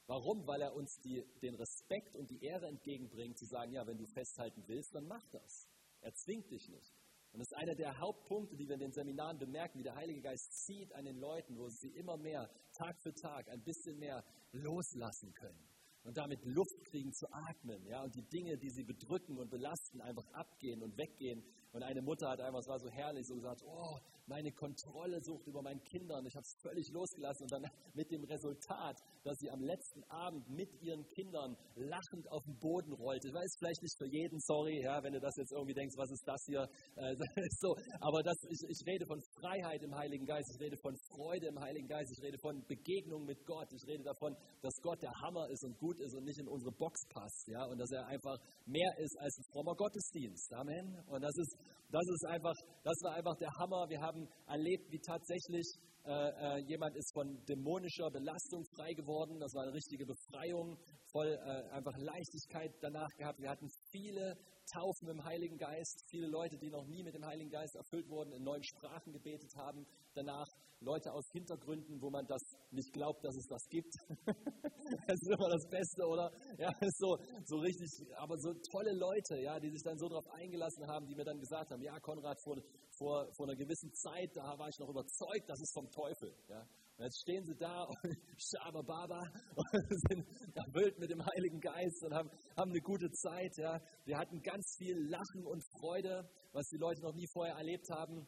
Warum? 0.06 0.46
Weil 0.46 0.62
er 0.62 0.74
uns 0.76 1.00
die, 1.04 1.24
den 1.42 1.56
Respekt 1.56 2.16
und 2.16 2.30
die 2.30 2.44
Ehre 2.44 2.68
entgegenbringt, 2.68 3.38
zu 3.38 3.46
sagen, 3.46 3.74
ja, 3.74 3.86
wenn 3.88 3.98
du 3.98 4.06
festhalten 4.06 4.64
willst, 4.68 4.94
dann 4.94 5.06
mach 5.08 5.26
das. 5.32 5.68
Er 6.02 6.14
zwingt 6.14 6.50
dich 6.52 6.70
nicht. 6.70 6.94
Und 7.34 7.40
das 7.40 7.52
ist 7.52 7.58
einer 7.58 7.76
der 7.76 7.98
Hauptpunkte, 8.00 8.56
die 8.56 8.68
wir 8.68 8.76
in 8.76 8.80
den 8.80 8.92
Seminaren 8.92 9.38
bemerken, 9.38 9.80
wie 9.80 9.84
der 9.84 9.96
Heilige 9.96 10.22
Geist 10.22 10.66
zieht 10.66 10.94
an 10.94 11.06
den 11.06 11.18
Leuten, 11.18 11.58
wo 11.58 11.68
sie 11.68 11.90
immer 11.90 12.18
mehr, 12.18 12.50
Tag 12.74 13.02
für 13.02 13.14
Tag, 13.14 13.50
ein 13.50 13.62
bisschen 13.64 13.98
mehr 14.00 14.24
loslassen 14.52 15.34
können 15.34 15.68
und 16.08 16.16
damit 16.18 16.44
Luft 16.46 16.86
kriegen 16.86 17.12
zu 17.12 17.28
atmen, 17.32 17.86
ja, 17.86 18.02
und 18.02 18.16
die 18.16 18.24
Dinge, 18.24 18.58
die 18.58 18.70
sie 18.70 18.84
bedrücken 18.84 19.38
und 19.38 19.50
belasten, 19.50 20.00
einfach 20.02 20.26
abgehen 20.32 20.82
und 20.82 20.98
weggehen. 20.98 21.44
Und 21.74 21.84
eine 21.84 22.02
Mutter 22.02 22.30
hat 22.30 22.42
einfach, 22.42 22.60
es 22.60 22.68
war 22.68 22.80
so 22.80 22.90
herrlich, 22.90 23.26
so 23.28 23.36
gesagt, 23.36 23.62
oh, 23.66 23.98
meine 24.28 24.52
Kontrolle 24.52 25.20
sucht 25.22 25.48
über 25.48 25.62
meinen 25.62 25.82
Kindern. 25.84 26.26
Ich 26.26 26.36
habe 26.36 26.44
es 26.44 26.56
völlig 26.62 26.90
losgelassen 26.92 27.44
und 27.44 27.52
dann 27.52 27.64
mit 27.94 28.12
dem 28.12 28.24
Resultat, 28.24 28.98
dass 29.24 29.38
sie 29.40 29.50
am 29.50 29.62
letzten 29.62 30.04
Abend 30.06 30.48
mit 30.50 30.70
ihren 30.82 31.08
Kindern 31.08 31.56
lachend 31.76 32.30
auf 32.32 32.44
den 32.44 32.58
Boden 32.60 32.94
rollte. 32.94 33.28
Ich 33.28 33.34
weiß 33.34 33.56
vielleicht 33.60 33.82
nicht 33.82 33.98
für 33.98 34.08
jeden, 34.08 34.40
sorry, 34.42 34.82
ja, 34.84 35.02
wenn 35.04 35.14
du 35.14 35.20
das 35.20 35.36
jetzt 35.38 35.52
irgendwie 35.52 35.74
denkst, 35.74 35.96
was 35.98 36.12
ist 36.12 36.28
das 36.28 36.42
hier? 36.46 36.68
Äh, 36.96 37.16
so, 37.60 37.76
aber 38.02 38.22
das, 38.24 38.36
ich, 38.50 38.62
ich 38.68 38.82
rede 38.86 39.06
von 39.06 39.22
Freiheit 39.40 39.82
im 39.82 39.96
Heiligen 39.96 40.26
Geist, 40.26 40.52
ich 40.54 40.60
rede 40.60 40.78
von 40.78 40.96
Freude 41.16 41.48
im 41.48 41.60
Heiligen 41.60 41.88
Geist, 41.88 42.12
ich 42.12 42.24
rede 42.24 42.38
von 42.40 42.64
Begegnung 42.68 43.26
mit 43.26 43.46
Gott, 43.46 43.72
ich 43.72 43.88
rede 43.88 44.04
davon, 44.04 44.36
dass 44.62 44.74
Gott 44.82 45.02
der 45.02 45.12
Hammer 45.24 45.50
ist 45.50 45.64
und 45.64 45.78
gut 45.80 46.00
ist 46.00 46.14
und 46.16 46.26
nicht 46.26 46.40
in 46.40 46.48
unsere 46.48 46.72
Box 46.72 47.08
passt, 47.10 47.48
ja, 47.48 47.64
und 47.66 47.78
dass 47.78 47.92
er 47.92 48.06
einfach 48.08 48.38
mehr 48.66 48.92
ist 49.00 49.18
als 49.20 49.38
ein 49.40 49.46
frommer 49.52 49.76
Gottesdienst. 49.76 50.54
Amen. 50.54 51.00
Und 51.08 51.22
das 51.22 51.36
ist, 51.38 51.57
das 51.92 52.04
ist 52.04 52.26
einfach, 52.28 52.56
das 52.84 52.96
war 53.04 53.16
einfach 53.16 53.36
der 53.38 53.50
Hammer. 53.60 53.88
Wir 53.90 54.02
haben 54.02 54.28
erlebt, 54.48 54.92
wie 54.92 55.00
tatsächlich 55.00 55.66
äh, 56.08 56.12
äh, 56.12 56.58
jemand 56.68 56.96
ist 56.96 57.14
von 57.14 57.28
dämonischer 57.48 58.10
Belastung 58.12 58.64
frei 58.76 58.94
geworden. 58.94 59.40
Das 59.40 59.54
war 59.54 59.64
eine 59.64 59.74
richtige 59.74 60.06
Befreiung, 60.06 60.78
voll 61.12 61.28
äh, 61.28 61.76
einfach 61.76 61.96
Leichtigkeit 61.98 62.72
danach 62.82 63.10
gehabt. 63.18 63.40
Wir 63.40 63.50
hatten 63.50 63.68
viele 63.92 64.38
Taufen 64.72 65.10
im 65.10 65.24
Heiligen 65.24 65.58
Geist, 65.58 66.04
viele 66.10 66.28
Leute, 66.28 66.58
die 66.58 66.70
noch 66.70 66.86
nie 66.86 67.04
mit 67.04 67.14
dem 67.14 67.26
Heiligen 67.26 67.50
Geist 67.50 67.76
erfüllt 67.76 68.08
wurden, 68.10 68.32
in 68.32 68.44
neuen 68.44 68.64
Sprachen 68.64 69.12
gebetet 69.12 69.52
haben. 69.56 69.86
Danach 70.18 70.48
Leute 70.80 71.14
aus 71.14 71.30
Hintergründen, 71.32 72.02
wo 72.02 72.10
man 72.10 72.26
das 72.26 72.42
nicht 72.72 72.92
glaubt, 72.92 73.24
dass 73.24 73.36
es 73.36 73.46
das 73.46 73.64
gibt. 73.70 73.94
das 75.08 75.22
ist 75.22 75.30
immer 75.30 75.50
das 75.50 75.68
Beste, 75.70 76.04
oder? 76.08 76.32
Ja, 76.58 76.72
so, 76.98 77.18
so 77.46 77.58
richtig, 77.58 77.90
aber 78.18 78.36
so 78.40 78.52
tolle 78.72 78.94
Leute, 78.94 79.40
ja, 79.42 79.60
die 79.60 79.70
sich 79.70 79.84
dann 79.84 79.98
so 79.98 80.10
darauf 80.10 80.26
eingelassen 80.32 80.88
haben, 80.88 81.06
die 81.06 81.16
mir 81.16 81.24
dann 81.24 81.40
gesagt 81.40 81.70
haben, 81.70 81.84
ja, 81.84 82.00
Konrad, 82.00 82.42
vor, 82.44 82.58
vor, 82.98 83.28
vor 83.36 83.48
einer 83.48 83.56
gewissen 83.56 83.94
Zeit, 83.94 84.36
da 84.36 84.58
war 84.58 84.70
ich 84.70 84.80
noch 84.80 84.90
überzeugt, 84.90 85.48
das 85.48 85.60
ist 85.60 85.74
vom 85.74 85.90
Teufel. 85.92 86.34
Ja. 86.48 86.62
Und 86.98 87.04
jetzt 87.04 87.22
stehen 87.22 87.46
sie 87.46 87.56
da 87.56 87.84
und 88.04 88.18
Shabababa 88.38 89.22
und 89.56 89.88
sind 90.10 90.26
erfüllt 90.56 90.98
mit 90.98 91.12
dem 91.12 91.24
Heiligen 91.24 91.60
Geist 91.60 92.04
und 92.04 92.14
haben, 92.14 92.30
haben 92.58 92.72
eine 92.72 92.82
gute 92.82 93.12
Zeit. 93.12 93.56
Ja. 93.58 93.80
Wir 94.06 94.18
hatten 94.18 94.42
ganz 94.42 94.76
viel 94.80 94.98
Lachen 95.10 95.46
und 95.46 95.64
Freude, 95.80 96.28
was 96.54 96.68
die 96.70 96.78
Leute 96.78 97.02
noch 97.02 97.14
nie 97.14 97.28
vorher 97.34 97.56
erlebt 97.56 97.88
haben. 97.92 98.26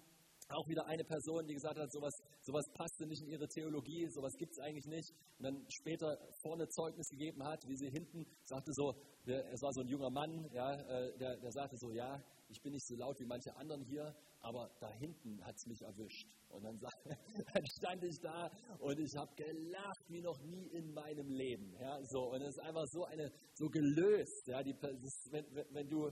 Auch 0.50 0.68
wieder 0.68 0.86
eine 0.88 1.04
Person, 1.04 1.46
die 1.46 1.54
gesagt 1.54 1.78
hat, 1.78 1.92
sowas, 1.92 2.14
sowas 2.42 2.66
passte 2.74 3.06
nicht 3.06 3.22
in 3.22 3.30
ihre 3.30 3.48
Theologie, 3.48 4.08
sowas 4.10 4.36
gibt 4.36 4.52
es 4.54 4.60
eigentlich 4.60 4.88
nicht. 4.88 5.14
Und 5.38 5.44
dann 5.46 5.66
später 5.70 6.18
vorne 6.42 6.68
Zeugnis 6.70 7.08
gegeben 7.10 7.44
hat, 7.44 7.68
wie 7.68 7.76
sie 7.76 7.90
hinten 7.90 8.26
sagte 8.44 8.74
so, 8.74 8.96
der, 9.28 9.46
es 9.52 9.62
war 9.62 9.72
so 9.74 9.82
ein 9.82 9.88
junger 9.88 10.10
Mann, 10.10 10.50
ja, 10.52 10.74
äh, 10.74 11.18
der, 11.20 11.38
der 11.38 11.52
sagte 11.52 11.78
so, 11.78 11.92
ja, 11.92 12.20
ich 12.48 12.60
bin 12.64 12.74
nicht 12.74 12.88
so 12.88 12.96
laut 12.96 13.20
wie 13.20 13.26
manche 13.26 13.56
anderen 13.56 13.84
hier, 13.84 14.16
aber 14.42 14.72
da 14.80 14.92
hinten 14.94 15.40
hat 15.46 15.56
es 15.56 15.68
mich 15.68 15.82
erwischt. 15.84 16.28
Und 16.50 16.64
dann, 16.64 16.80
dann, 17.54 17.66
stand 17.78 18.04
ich 18.04 18.20
da 18.20 18.50
und 18.80 19.00
ich 19.00 19.16
habe 19.16 19.32
gelacht 19.36 20.06
wie 20.08 20.22
noch 20.22 20.40
nie 20.42 20.68
in 20.70 20.92
meinem 20.94 21.30
Leben. 21.30 21.76
Ja, 21.80 22.00
so, 22.06 22.32
und 22.32 22.42
es 22.42 22.58
ist 22.58 22.60
einfach 22.60 22.88
so 22.88 23.06
eine, 23.06 23.32
so 23.54 23.68
gelöst. 23.70 24.48
Ja, 24.48 24.64
die, 24.64 24.74
das, 24.74 25.28
wenn, 25.30 25.46
wenn 25.72 25.88
du 25.88 26.10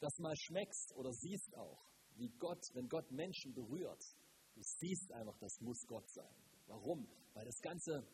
das 0.00 0.18
mal 0.18 0.34
schmeckst 0.36 0.92
oder 0.96 1.12
siehst 1.12 1.56
auch, 1.56 1.86
wie 2.18 2.30
Gott, 2.38 2.62
wenn 2.74 2.88
Gott 2.88 3.10
Menschen 3.10 3.52
berührt, 3.54 4.02
du 4.54 4.62
siehst 4.62 5.12
einfach, 5.12 5.36
das 5.38 5.60
muss 5.60 5.80
Gott 5.86 6.08
sein. 6.10 6.34
Warum? 6.66 7.06
Weil 7.34 7.44
das 7.44 7.60
ganze 7.60 8.06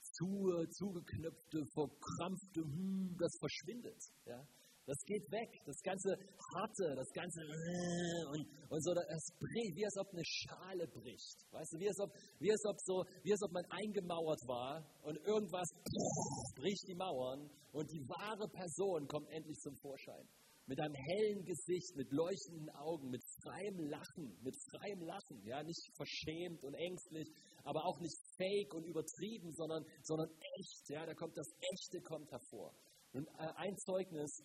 zu, 0.00 0.66
zugeknöpfte, 0.70 1.64
verkrampfte, 1.74 2.60
hm, 2.60 3.16
das 3.18 3.32
verschwindet. 3.38 4.00
Ja? 4.26 4.46
Das 4.86 4.98
geht 5.06 5.30
weg. 5.30 5.50
Das 5.64 5.80
ganze 5.82 6.10
Harte, 6.10 6.94
das 6.96 7.08
ganze 7.12 7.40
und, 8.34 8.46
und 8.68 8.82
so, 8.82 8.94
das 8.94 9.24
bricht, 9.38 9.76
wie 9.76 9.84
als 9.84 9.96
ob 9.96 10.08
eine 10.12 10.24
Schale 10.24 10.86
bricht. 10.88 11.38
Weißt 11.52 11.72
du, 11.72 11.78
wie 11.78 11.88
als 11.88 12.00
ob, 12.00 12.10
wie 12.40 12.50
als 12.50 12.64
ob, 12.66 12.76
so, 12.80 13.04
wie 13.22 13.32
als 13.32 13.42
ob 13.42 13.52
man 13.52 13.64
eingemauert 13.70 14.42
war 14.48 14.84
und 15.02 15.16
irgendwas 15.24 15.68
bricht 16.56 16.88
die 16.88 16.94
Mauern 16.94 17.48
und 17.72 17.90
die 17.92 18.02
wahre 18.08 18.48
Person 18.48 19.06
kommt 19.06 19.28
endlich 19.30 19.58
zum 19.58 19.76
Vorschein. 19.76 20.26
Mit 20.66 20.80
einem 20.80 20.94
hellen 20.94 21.44
Gesicht, 21.44 21.96
mit 21.96 22.10
leuchtenden 22.12 22.70
Augen, 22.70 23.10
mit 23.10 23.22
freiem 23.42 23.78
Lachen, 23.80 24.38
mit 24.42 24.54
freiem 24.70 25.02
Lachen, 25.02 25.42
ja, 25.44 25.62
nicht 25.62 25.90
verschämt 25.96 26.64
und 26.64 26.74
ängstlich, 26.74 27.28
aber 27.64 27.84
auch 27.84 27.98
nicht 27.98 28.16
fake 28.36 28.74
und 28.74 28.84
übertrieben, 28.84 29.52
sondern, 29.52 29.84
sondern 30.02 30.30
echt, 30.56 30.88
ja, 30.88 31.04
da 31.04 31.14
kommt 31.14 31.36
das 31.36 31.48
Echte 31.72 32.00
kommt 32.02 32.30
hervor. 32.30 32.72
Und 33.12 33.26
äh, 33.38 33.52
ein 33.56 33.76
Zeugnis, 33.76 34.42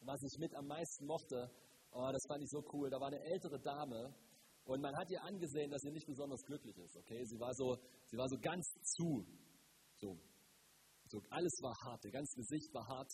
was 0.00 0.22
ich 0.22 0.38
mit 0.38 0.54
am 0.54 0.66
meisten 0.66 1.06
mochte, 1.06 1.50
oh, 1.92 2.10
das 2.12 2.22
fand 2.28 2.42
ich 2.42 2.50
so 2.50 2.62
cool. 2.72 2.90
Da 2.90 3.00
war 3.00 3.08
eine 3.08 3.22
ältere 3.22 3.60
Dame 3.60 4.14
und 4.64 4.80
man 4.80 4.94
hat 4.96 5.10
ihr 5.10 5.22
angesehen, 5.22 5.70
dass 5.70 5.82
sie 5.82 5.90
nicht 5.90 6.06
besonders 6.06 6.42
glücklich 6.42 6.76
ist. 6.78 6.96
Okay, 6.96 7.24
sie 7.24 7.38
war 7.38 7.54
so, 7.54 7.76
sie 8.06 8.16
war 8.16 8.28
so 8.28 8.36
ganz 8.38 8.66
zu, 8.82 9.24
so, 9.96 10.18
so 11.08 11.20
alles 11.30 11.52
war 11.62 11.74
hart, 11.84 12.04
ihr 12.04 12.10
ganzes 12.10 12.34
Gesicht 12.34 12.74
war 12.74 12.86
hart 12.86 13.10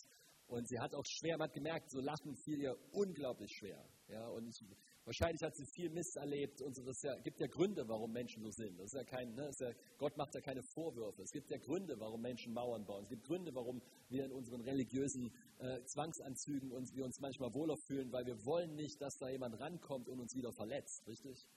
und 0.51 0.67
sie 0.67 0.77
hat 0.79 0.93
auch 0.93 1.05
schwer, 1.05 1.37
man 1.37 1.47
hat 1.47 1.53
gemerkt, 1.53 1.89
so 1.89 2.01
Lachen 2.01 2.35
fiel 2.35 2.59
ihr 2.59 2.75
unglaublich 2.91 3.49
schwer. 3.57 3.81
Ja, 4.09 4.27
und 4.27 4.49
ich, 4.49 4.61
wahrscheinlich 5.05 5.41
hat 5.41 5.55
sie 5.55 5.65
viel 5.73 5.89
Mist 5.89 6.17
erlebt 6.17 6.61
und 6.61 6.75
so. 6.75 6.83
Es 6.89 7.01
ja, 7.03 7.15
gibt 7.21 7.39
ja 7.39 7.47
Gründe, 7.47 7.87
warum 7.87 8.11
Menschen 8.11 8.43
so 8.43 8.51
sind. 8.51 8.77
Das 8.77 8.87
ist 8.87 8.95
ja 8.95 9.05
kein, 9.05 9.33
ne, 9.33 9.47
ist 9.47 9.61
ja, 9.61 9.71
Gott 9.97 10.17
macht 10.17 10.35
ja 10.35 10.41
keine 10.41 10.61
Vorwürfe. 10.73 11.21
Es 11.21 11.31
gibt 11.31 11.49
ja 11.49 11.57
Gründe, 11.57 11.97
warum 11.97 12.21
Menschen 12.21 12.51
Mauern 12.53 12.85
bauen. 12.85 13.03
Es 13.03 13.09
gibt 13.09 13.23
Gründe, 13.23 13.55
warum 13.55 13.81
wir 14.09 14.25
in 14.25 14.33
unseren 14.33 14.59
religiösen 14.59 15.31
äh, 15.59 15.81
Zwangsanzügen 15.85 16.73
uns, 16.73 16.93
wir 16.93 17.05
uns 17.05 17.21
manchmal 17.21 17.53
wohler 17.53 17.77
fühlen, 17.87 18.11
weil 18.11 18.25
wir 18.25 18.45
wollen 18.45 18.75
nicht, 18.75 19.01
dass 19.01 19.17
da 19.19 19.29
jemand 19.29 19.57
rankommt 19.57 20.09
und 20.09 20.19
uns 20.19 20.35
wieder 20.35 20.51
verletzt. 20.51 21.07
Richtig? 21.07 21.47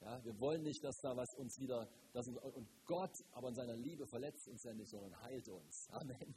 Ja, 0.00 0.24
wir 0.24 0.40
wollen 0.40 0.62
nicht, 0.62 0.82
dass 0.82 0.96
da 1.02 1.14
was 1.14 1.34
uns 1.36 1.60
wieder, 1.60 1.86
dass 2.14 2.26
uns, 2.26 2.38
und 2.38 2.66
Gott 2.86 3.12
aber 3.32 3.50
in 3.50 3.54
seiner 3.54 3.76
Liebe 3.76 4.06
verletzt 4.06 4.48
uns 4.48 4.64
ja 4.64 4.72
nicht, 4.72 4.90
sondern 4.90 5.20
heilt 5.20 5.48
uns. 5.50 5.86
Amen. 5.90 6.34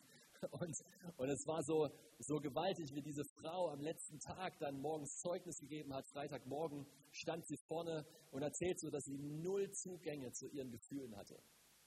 Und, 0.51 0.75
und 1.17 1.29
es 1.29 1.45
war 1.47 1.63
so, 1.63 1.89
so 2.19 2.39
gewaltig, 2.39 2.93
wie 2.93 3.01
diese 3.01 3.23
Frau 3.39 3.69
am 3.69 3.81
letzten 3.81 4.19
Tag 4.19 4.58
dann 4.60 4.79
morgens 4.79 5.17
Zeugnis 5.19 5.58
gegeben 5.60 5.93
hat. 5.93 6.05
Freitagmorgen 6.08 6.86
stand 7.12 7.45
sie 7.45 7.58
vorne 7.67 8.05
und 8.31 8.41
erzählt 8.41 8.79
so, 8.79 8.89
dass 8.89 9.03
sie 9.03 9.17
null 9.17 9.69
Zugänge 9.71 10.31
zu 10.31 10.47
ihren 10.47 10.71
Gefühlen 10.71 11.15
hatte. 11.15 11.41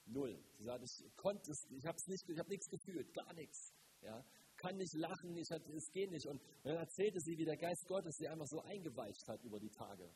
Null. 0.05 0.39
Sie 0.57 0.63
sagt, 0.63 0.83
ich 0.83 1.15
konnte 1.15 1.51
es, 1.51 1.65
ich 1.69 1.85
habe 1.85 1.97
nicht, 2.07 2.27
ich 2.27 2.47
nichts 2.47 2.69
gefühlt, 2.69 3.13
gar 3.13 3.33
nichts. 3.33 3.73
Ja, 4.01 4.23
kann 4.57 4.77
nicht 4.77 4.93
lachen, 4.93 5.35
ich, 5.37 5.49
es 5.49 5.91
geht 5.91 6.11
nicht. 6.11 6.25
Und 6.27 6.41
dann 6.63 6.75
erzählte 6.75 7.19
sie, 7.19 7.37
wie 7.37 7.45
der 7.45 7.57
Geist 7.57 7.85
Gottes 7.87 8.15
sie 8.17 8.27
einfach 8.27 8.47
so 8.47 8.61
eingeweicht 8.61 9.27
hat 9.27 9.43
über 9.43 9.59
die 9.59 9.69
Tage. 9.69 10.09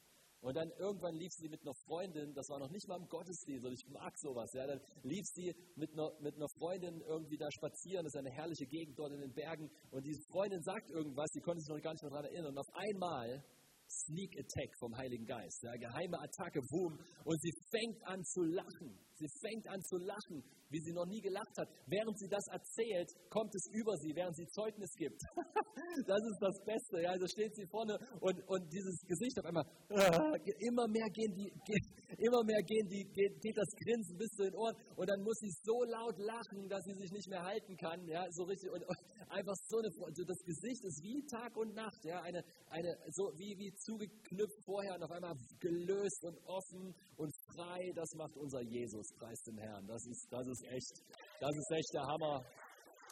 Und 0.43 0.57
dann 0.57 0.69
irgendwann 0.77 1.15
lief 1.15 1.31
sie 1.31 1.47
mit 1.47 1.61
einer 1.61 1.73
Freundin, 1.73 2.33
das 2.33 2.49
war 2.49 2.59
noch 2.59 2.69
nicht 2.69 2.85
mal 2.89 2.97
im 2.97 3.07
Gottesdienst, 3.07 3.65
und 3.65 3.71
ich 3.71 3.87
mag 3.87 4.11
sowas, 4.17 4.51
ja, 4.53 4.67
dann 4.67 4.81
lief 5.01 5.25
sie 5.33 5.55
mit 5.77 5.93
einer, 5.93 6.11
mit 6.19 6.35
einer 6.35 6.49
Freundin 6.59 6.99
irgendwie 6.99 7.37
da 7.37 7.49
spazieren, 7.49 8.03
das 8.03 8.13
ist 8.13 8.19
eine 8.19 8.29
herrliche 8.29 8.65
Gegend 8.65 8.99
dort 8.99 9.13
in 9.13 9.21
den 9.21 9.33
Bergen, 9.33 9.71
und 9.91 10.03
diese 10.05 10.21
Freundin 10.29 10.61
sagt 10.61 10.89
irgendwas, 10.89 11.31
die 11.31 11.39
konnte 11.39 11.61
sich 11.61 11.69
noch 11.69 11.81
gar 11.81 11.93
nicht 11.93 12.03
mehr 12.03 12.11
daran 12.11 12.25
erinnern, 12.25 12.51
und 12.51 12.57
auf 12.57 12.75
einmal 12.75 13.41
Sneak 13.89 14.33
Attack 14.39 14.71
vom 14.79 14.95
Heiligen 14.97 15.25
Geist, 15.25 15.63
ja, 15.63 15.73
geheime 15.75 16.19
Attacke, 16.19 16.61
boom, 16.69 16.97
und 17.25 17.41
sie 17.41 17.53
fängt 17.71 18.01
an 18.07 18.23
zu 18.23 18.41
lachen. 18.43 18.97
Sie 19.15 19.29
fängt 19.41 19.67
an 19.69 19.81
zu 19.83 19.97
lachen, 19.97 20.43
wie 20.69 20.81
sie 20.81 20.91
noch 20.91 21.05
nie 21.05 21.21
gelacht 21.21 21.55
hat. 21.57 21.69
Während 21.85 22.17
sie 22.17 22.27
das 22.27 22.43
erzählt, 22.51 23.09
kommt 23.29 23.53
es 23.55 23.69
über 23.71 23.95
sie, 23.97 24.15
während 24.15 24.35
sie 24.35 24.47
Zeugnis 24.47 24.91
gibt. 24.97 25.21
das 26.07 26.19
ist 26.19 26.39
das 26.41 26.57
Beste. 26.65 27.01
Ja. 27.01 27.11
Also 27.11 27.27
steht 27.27 27.55
sie 27.55 27.67
vorne 27.67 27.97
und, 28.19 28.41
und 28.47 28.73
dieses 28.73 28.99
Gesicht 29.05 29.37
auf 29.39 29.45
einmal, 29.45 29.65
immer 30.67 30.87
mehr 30.87 31.07
gehen 31.13 31.33
die, 31.35 31.53
geht, 31.63 31.85
immer 32.19 32.43
mehr 32.43 32.61
gehen 32.63 32.87
die, 32.87 33.03
geht, 33.05 33.39
geht, 33.41 33.57
das 33.57 33.69
Grinsen 33.77 34.17
bis 34.17 34.29
zu 34.35 34.43
den 34.43 34.55
Ohren 34.55 34.75
und 34.95 35.09
dann 35.09 35.21
muss 35.21 35.37
sie 35.39 35.51
so 35.63 35.83
laut 35.83 36.17
lachen, 36.17 36.67
dass 36.69 36.83
sie 36.83 36.93
sich 36.93 37.11
nicht 37.11 37.29
mehr 37.29 37.43
halten 37.43 37.75
kann. 37.77 38.05
Ja, 38.07 38.25
so 38.31 38.43
richtig 38.43 38.69
und, 38.71 38.83
und 38.83 38.97
einfach 39.29 39.55
so 39.67 39.77
eine, 39.79 39.89
das 39.89 40.41
Gesicht 40.43 40.83
ist 40.83 41.01
wie 41.03 41.25
Tag 41.25 41.55
und 41.57 41.73
Nacht. 41.73 42.03
Ja, 42.03 42.21
eine, 42.21 42.43
eine 42.69 42.95
so 43.11 43.31
wie, 43.37 43.57
wie 43.57 43.73
zugeknüpft 43.73 44.63
vorher 44.65 44.95
und 44.95 45.03
auf 45.03 45.11
einmal 45.11 45.35
gelöst 45.59 46.23
und 46.23 46.37
offen 46.45 46.93
und 47.17 47.33
frei. 47.53 47.91
Das 47.95 48.09
macht 48.15 48.37
unser 48.37 48.61
Jesus. 48.61 49.07
Preis 49.17 49.41
dem 49.43 49.57
Herrn. 49.57 49.87
Das 49.87 50.05
ist, 50.05 50.27
das 50.31 50.47
ist 50.47 50.63
echt, 50.69 51.01
das 51.39 51.55
ist 51.55 51.71
echt 51.71 51.93
der 51.93 52.03
Hammer. 52.03 52.43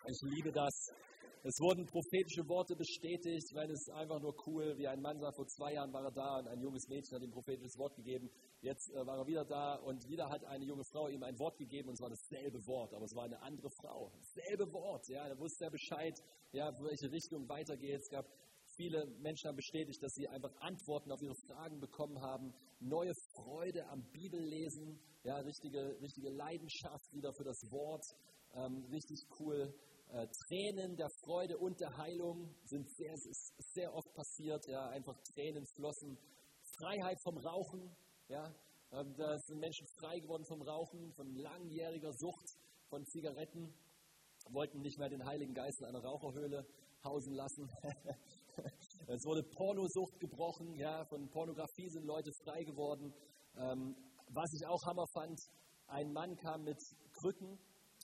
Ich 0.08 0.20
liebe 0.24 0.52
das. 0.52 1.01
Es 1.44 1.60
wurden 1.60 1.88
prophetische 1.88 2.48
Worte 2.48 2.76
bestätigt, 2.76 3.50
weil 3.56 3.72
es 3.72 3.90
einfach 3.90 4.20
nur 4.22 4.36
cool, 4.46 4.78
wie 4.78 4.88
ein 4.88 5.02
Mann 5.02 5.20
sagt, 5.20 5.36
vor 5.36 5.48
zwei 5.48 5.74
Jahren 5.74 5.92
war 5.92 6.04
er 6.04 6.12
da 6.12 6.38
und 6.38 6.48
ein 6.48 6.62
junges 6.62 6.88
Mädchen 6.88 7.16
hat 7.16 7.24
ihm 7.24 7.32
prophetisches 7.32 7.80
Wort 7.80 7.96
gegeben. 7.96 8.30
Jetzt 8.62 8.92
äh, 8.92 9.04
war 9.08 9.18
er 9.18 9.26
wieder 9.26 9.44
da 9.44 9.74
und 9.78 10.08
wieder 10.08 10.30
hat 10.30 10.46
eine 10.46 10.66
junge 10.66 10.84
Frau 10.84 11.08
ihm 11.08 11.24
ein 11.24 11.40
Wort 11.40 11.58
gegeben 11.58 11.90
und 11.90 11.96
es 11.96 12.02
war 12.02 12.12
dasselbe 12.12 12.60
Wort, 12.68 12.94
aber 12.94 13.06
es 13.06 13.16
war 13.16 13.24
eine 13.24 13.42
andere 13.42 13.72
Frau. 13.72 14.12
Dasselbe 14.20 14.72
Wort, 14.72 15.08
ja, 15.10 15.28
da 15.28 15.40
wusste 15.40 15.66
er 15.66 15.72
Bescheid, 15.72 16.14
ja, 16.52 16.72
welche 16.80 17.12
Richtung 17.12 17.50
weitergeht. 17.50 18.02
Es 18.02 18.10
gab 18.10 18.28
viele 18.76 19.08
Menschen 19.20 19.48
haben 19.48 19.56
bestätigt, 19.56 20.02
dass 20.04 20.14
sie 20.14 20.28
einfach 20.28 20.56
Antworten 20.60 21.12
auf 21.12 21.24
ihre 21.24 21.36
Fragen 21.48 21.80
bekommen 21.80 22.22
haben, 22.22 22.54
neue 22.80 23.14
Freude 23.34 23.88
am 23.90 24.04
Bibellesen, 24.12 25.00
ja, 25.24 25.38
richtige, 25.38 26.00
richtige 26.02 26.30
Leidenschaft 26.30 27.12
wieder 27.14 27.34
für 27.34 27.46
das 27.46 27.60
Wort, 27.72 28.06
ähm, 28.54 28.86
richtig 28.92 29.26
cool. 29.40 29.74
Äh, 30.12 30.28
Tränen 30.28 30.98
der 30.98 31.08
Freude 31.24 31.58
und 31.58 31.80
der 31.80 31.96
Heilung 31.96 32.54
sind 32.66 32.86
sehr, 32.98 33.16
sehr 33.16 33.94
oft 33.94 34.14
passiert. 34.14 34.62
Ja, 34.68 34.90
einfach 34.90 35.16
Tränen 35.34 35.66
flossen. 35.74 36.18
Freiheit 36.78 37.18
vom 37.24 37.38
Rauchen. 37.38 37.96
Ja, 38.28 38.44
ähm, 38.92 39.16
da 39.16 39.38
sind 39.38 39.60
Menschen 39.60 39.88
frei 40.02 40.20
geworden 40.20 40.44
vom 40.44 40.62
Rauchen, 40.64 41.14
von 41.14 41.34
langjähriger 41.34 42.12
Sucht 42.12 42.46
von 42.90 43.06
Zigaretten, 43.06 43.74
wollten 44.52 44.82
nicht 44.82 45.00
mehr 45.00 45.08
den 45.08 45.26
Heiligen 45.26 45.54
Geist 45.54 45.80
in 45.80 45.86
einer 45.86 46.04
Raucherhöhle 46.04 46.66
hausen 47.06 47.34
lassen. 47.34 47.70
es 49.08 49.24
wurde 49.24 49.44
Pornosucht 49.56 50.20
gebrochen. 50.20 50.76
Ja, 50.76 51.06
von 51.06 51.30
Pornografie 51.30 51.88
sind 51.88 52.04
Leute 52.04 52.32
frei 52.44 52.64
geworden. 52.66 53.14
Ähm, 53.56 53.96
was 54.28 54.52
ich 54.52 54.68
auch 54.68 54.84
Hammer 54.88 55.08
fand, 55.14 55.40
ein 55.88 56.12
Mann 56.12 56.36
kam 56.36 56.64
mit 56.64 56.80
Krücken 57.14 57.58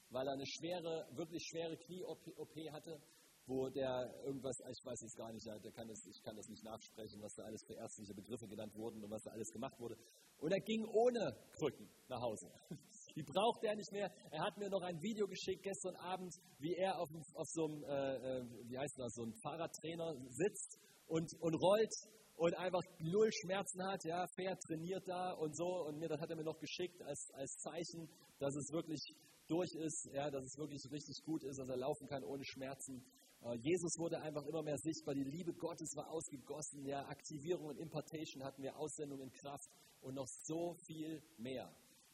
weil 0.10 0.28
er 0.28 0.34
eine 0.34 0.46
schwere, 0.46 1.08
wirklich 1.12 1.44
schwere 1.50 1.78
Knie-OP 1.78 2.56
hatte, 2.72 3.02
wo 3.48 3.70
der 3.70 4.12
irgendwas, 4.26 4.60
ich 4.60 4.84
weiß 4.84 5.02
es 5.04 5.16
gar 5.16 5.32
nicht, 5.32 5.46
der 5.46 5.72
kann 5.72 5.88
das, 5.88 6.06
ich 6.06 6.22
kann 6.22 6.36
das 6.36 6.48
nicht 6.50 6.64
nachsprechen, 6.64 7.22
was 7.22 7.34
da 7.34 7.44
alles 7.44 7.64
für 7.66 7.76
ärztliche 7.76 8.14
Begriffe 8.14 8.46
genannt 8.48 8.76
wurden 8.76 9.02
und 9.04 9.10
was 9.10 9.24
da 9.24 9.32
alles 9.32 9.50
gemacht 9.52 9.80
wurde. 9.80 9.96
Und 10.40 10.52
er 10.52 10.60
ging 10.60 10.86
ohne 10.86 11.32
Krücken 11.58 11.90
nach 12.10 12.22
Hause. 12.22 12.52
Die 13.16 13.24
braucht 13.24 13.64
er 13.64 13.76
nicht 13.76 13.92
mehr. 13.92 14.12
Er 14.32 14.44
hat 14.44 14.58
mir 14.58 14.70
noch 14.70 14.82
ein 14.82 15.02
Video 15.02 15.28
geschickt 15.28 15.64
gestern 15.64 15.96
Abend, 15.96 16.36
wie 16.60 16.76
er 16.76 17.00
auf, 17.00 17.10
auf 17.34 17.48
so 17.48 17.66
einem, 17.66 17.84
äh, 17.84 18.16
äh, 18.16 18.70
wie 18.70 18.78
heißt 18.78 19.00
das, 19.00 19.14
so 19.14 19.24
einem 19.24 19.34
Fahrradtrainer 19.42 20.14
sitzt 20.30 20.78
und, 21.08 21.32
und 21.40 21.56
rollt 21.56 21.94
und 22.36 22.54
einfach 22.56 22.84
null 23.00 23.30
Schmerzen 23.32 23.82
hat, 23.84 24.04
ja, 24.04 24.28
fair 24.36 24.56
trainiert 24.68 25.08
da 25.08 25.32
und 25.34 25.56
so. 25.56 25.88
Und 25.88 25.98
mir, 25.98 26.08
das 26.08 26.20
hat 26.20 26.30
er 26.30 26.36
mir 26.36 26.44
noch 26.44 26.60
geschickt 26.60 27.02
als, 27.02 27.32
als 27.34 27.58
Zeichen, 27.58 28.08
dass 28.40 28.54
es 28.56 28.72
wirklich 28.72 29.02
durch 29.48 29.74
ist, 29.74 30.10
ja, 30.14 30.30
dass 30.30 30.44
es 30.44 30.58
wirklich 30.58 30.82
richtig 30.92 31.24
gut 31.24 31.44
ist, 31.44 31.58
dass 31.58 31.70
er 31.70 31.78
laufen 31.78 32.08
kann 32.08 32.24
ohne 32.24 32.44
Schmerzen. 32.46 33.04
Äh, 33.42 33.56
Jesus 33.62 33.98
wurde 33.98 34.22
einfach 34.22 34.46
immer 34.46 34.64
mehr 34.64 34.78
sichtbar, 34.78 35.16
die 35.16 35.24
Liebe 35.24 35.54
Gottes 35.54 35.96
war 35.96 36.10
ausgegossen, 36.10 36.86
ja, 36.86 37.06
Aktivierung 37.08 37.68
und 37.68 37.78
Impartation 37.78 38.44
hatten 38.44 38.62
wir, 38.62 38.78
Aussendung 38.78 39.22
in 39.22 39.32
Kraft 39.32 39.70
und 40.02 40.16
noch 40.16 40.28
so 40.44 40.76
viel 40.86 41.22
mehr. 41.38 41.72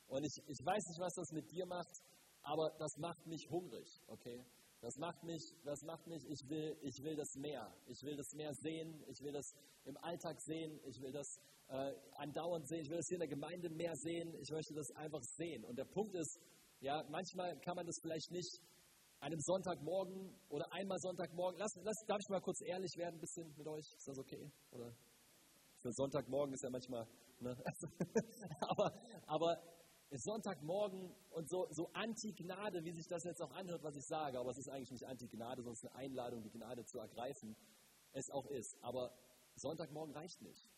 Und 0.08 0.24
ich, 0.24 0.38
ich 0.48 0.66
weiß 0.66 0.84
nicht, 0.88 1.00
was 1.00 1.14
das 1.14 1.32
mit 1.32 1.50
dir 1.52 1.66
macht, 1.66 2.02
aber 2.44 2.70
das 2.78 2.98
macht 2.98 3.26
mich 3.26 3.50
hungrig, 3.50 3.88
okay? 4.08 4.44
Das 4.82 4.98
macht 4.98 5.24
mich, 5.24 5.42
das 5.64 5.82
macht 5.84 6.06
mich, 6.08 6.22
ich 6.28 6.50
will, 6.50 6.78
ich 6.82 7.02
will 7.02 7.16
das 7.16 7.34
mehr. 7.36 7.74
Ich 7.88 8.04
will 8.04 8.18
das 8.18 8.34
mehr 8.34 8.54
sehen, 8.54 9.02
ich 9.08 9.22
will 9.22 9.32
das 9.32 9.54
im 9.86 9.96
Alltag 9.98 10.42
sehen, 10.42 10.78
ich 10.84 11.02
will 11.02 11.14
das 11.14 11.40
äh, 11.70 11.94
andauernd 12.18 12.68
sehen, 12.68 12.82
ich 12.82 12.90
will 12.90 12.98
das 12.98 13.08
hier 13.08 13.16
in 13.16 13.22
der 13.22 13.30
Gemeinde 13.30 13.70
mehr 13.70 13.96
sehen, 13.96 14.36
ich 14.42 14.52
möchte 14.52 14.74
das 14.74 14.92
einfach 14.98 15.22
sehen. 15.38 15.64
Und 15.64 15.78
der 15.78 15.86
Punkt 15.86 16.14
ist, 16.16 16.38
ja, 16.84 17.02
manchmal 17.10 17.58
kann 17.62 17.76
man 17.76 17.86
das 17.86 17.98
vielleicht 18.02 18.30
nicht 18.32 18.60
an 19.22 19.32
einem 19.32 19.40
Sonntagmorgen 19.40 20.36
oder 20.50 20.66
einmal 20.74 21.00
Sonntagmorgen. 21.00 21.58
Lass, 21.58 21.72
lass, 21.82 21.96
darf 22.06 22.20
ich 22.20 22.30
mal 22.30 22.42
kurz 22.42 22.60
ehrlich 22.62 22.92
werden 22.98 23.16
ein 23.16 23.22
bisschen 23.22 23.56
mit 23.56 23.68
euch? 23.68 23.86
Ist 23.96 24.06
das 24.06 24.20
okay? 24.20 24.52
Oder 24.72 24.94
für 25.82 25.94
Sonntagmorgen 25.94 26.54
ist 26.54 26.62
ja 26.62 26.70
manchmal. 26.70 27.08
Ne? 27.40 27.56
aber, 28.60 28.92
aber 29.28 29.64
Sonntagmorgen 30.12 31.16
und 31.32 31.50
so, 31.50 31.68
so 31.72 31.90
Anti-Gnade, 31.94 32.84
wie 32.84 32.92
sich 32.92 33.08
das 33.08 33.24
jetzt 33.24 33.42
auch 33.42 33.52
anhört, 33.52 33.82
was 33.82 33.96
ich 33.96 34.06
sage, 34.06 34.38
aber 34.38 34.52
es 34.52 34.58
ist 34.58 34.70
eigentlich 34.70 34.92
nicht 34.92 35.08
Anti-Gnade, 35.08 35.64
sondern 35.64 35.74
es 35.74 35.84
ist 35.84 35.90
eine 35.90 36.06
Einladung, 36.06 36.44
die 36.44 36.52
Gnade 36.52 36.84
zu 36.84 37.00
ergreifen, 37.00 37.56
es 38.12 38.30
auch 38.30 38.46
ist. 38.48 38.76
Aber 38.82 39.10
Sonntagmorgen 39.56 40.14
reicht 40.14 40.42
nicht 40.42 40.70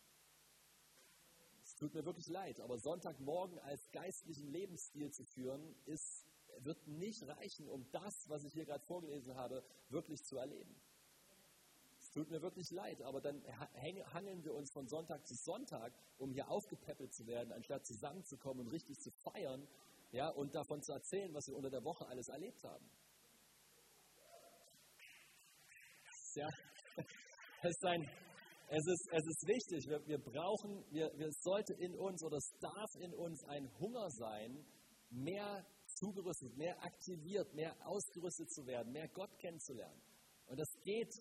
tut 1.78 1.94
mir 1.94 2.04
wirklich 2.04 2.26
leid, 2.28 2.60
aber 2.60 2.78
Sonntagmorgen 2.78 3.58
als 3.60 3.90
geistlichen 3.92 4.48
Lebensstil 4.48 5.10
zu 5.10 5.24
führen, 5.24 5.74
ist, 5.86 6.26
wird 6.60 6.86
nicht 6.86 7.22
reichen, 7.26 7.68
um 7.68 7.86
das, 7.92 8.14
was 8.28 8.44
ich 8.44 8.52
hier 8.52 8.64
gerade 8.64 8.84
vorgelesen 8.84 9.34
habe, 9.36 9.62
wirklich 9.88 10.22
zu 10.24 10.36
erleben. 10.36 10.74
Tut 12.12 12.30
mir 12.30 12.40
wirklich 12.40 12.70
leid, 12.70 13.02
aber 13.02 13.20
dann 13.20 13.42
hangeln 14.14 14.42
wir 14.42 14.54
uns 14.54 14.72
von 14.72 14.88
Sonntag 14.88 15.26
zu 15.26 15.34
Sonntag, 15.34 15.92
um 16.16 16.32
hier 16.32 16.48
aufgepäppelt 16.48 17.12
zu 17.12 17.26
werden, 17.26 17.52
anstatt 17.52 17.84
zusammenzukommen 17.84 18.64
und 18.64 18.72
richtig 18.72 18.98
zu 19.00 19.10
feiern 19.10 19.68
ja, 20.12 20.30
und 20.30 20.54
davon 20.54 20.82
zu 20.82 20.92
erzählen, 20.92 21.34
was 21.34 21.46
wir 21.48 21.56
unter 21.56 21.68
der 21.68 21.84
Woche 21.84 22.06
alles 22.06 22.28
erlebt 22.28 22.64
haben. 22.64 22.88
Ja, 26.36 26.48
es 27.62 27.70
ist 27.70 27.84
ein, 27.84 28.02
es 28.68 28.86
ist, 28.86 29.08
es 29.12 29.26
ist 29.26 29.46
wichtig, 29.46 29.88
wir, 29.88 30.06
wir 30.06 30.18
brauchen, 30.18 30.84
wir, 30.90 31.10
wir 31.16 31.30
sollte 31.40 31.74
in 31.74 31.94
uns 31.94 32.22
oder 32.24 32.36
es 32.36 32.50
darf 32.60 32.90
in 33.00 33.14
uns 33.14 33.44
ein 33.44 33.70
Hunger 33.78 34.10
sein, 34.10 34.64
mehr 35.10 35.64
zugerüstet, 35.86 36.56
mehr 36.56 36.76
aktiviert, 36.82 37.54
mehr 37.54 37.74
ausgerüstet 37.86 38.50
zu 38.50 38.66
werden, 38.66 38.92
mehr 38.92 39.08
Gott 39.08 39.30
kennenzulernen. 39.38 40.02
Und 40.46 40.58
das 40.58 40.68
geht 40.82 41.12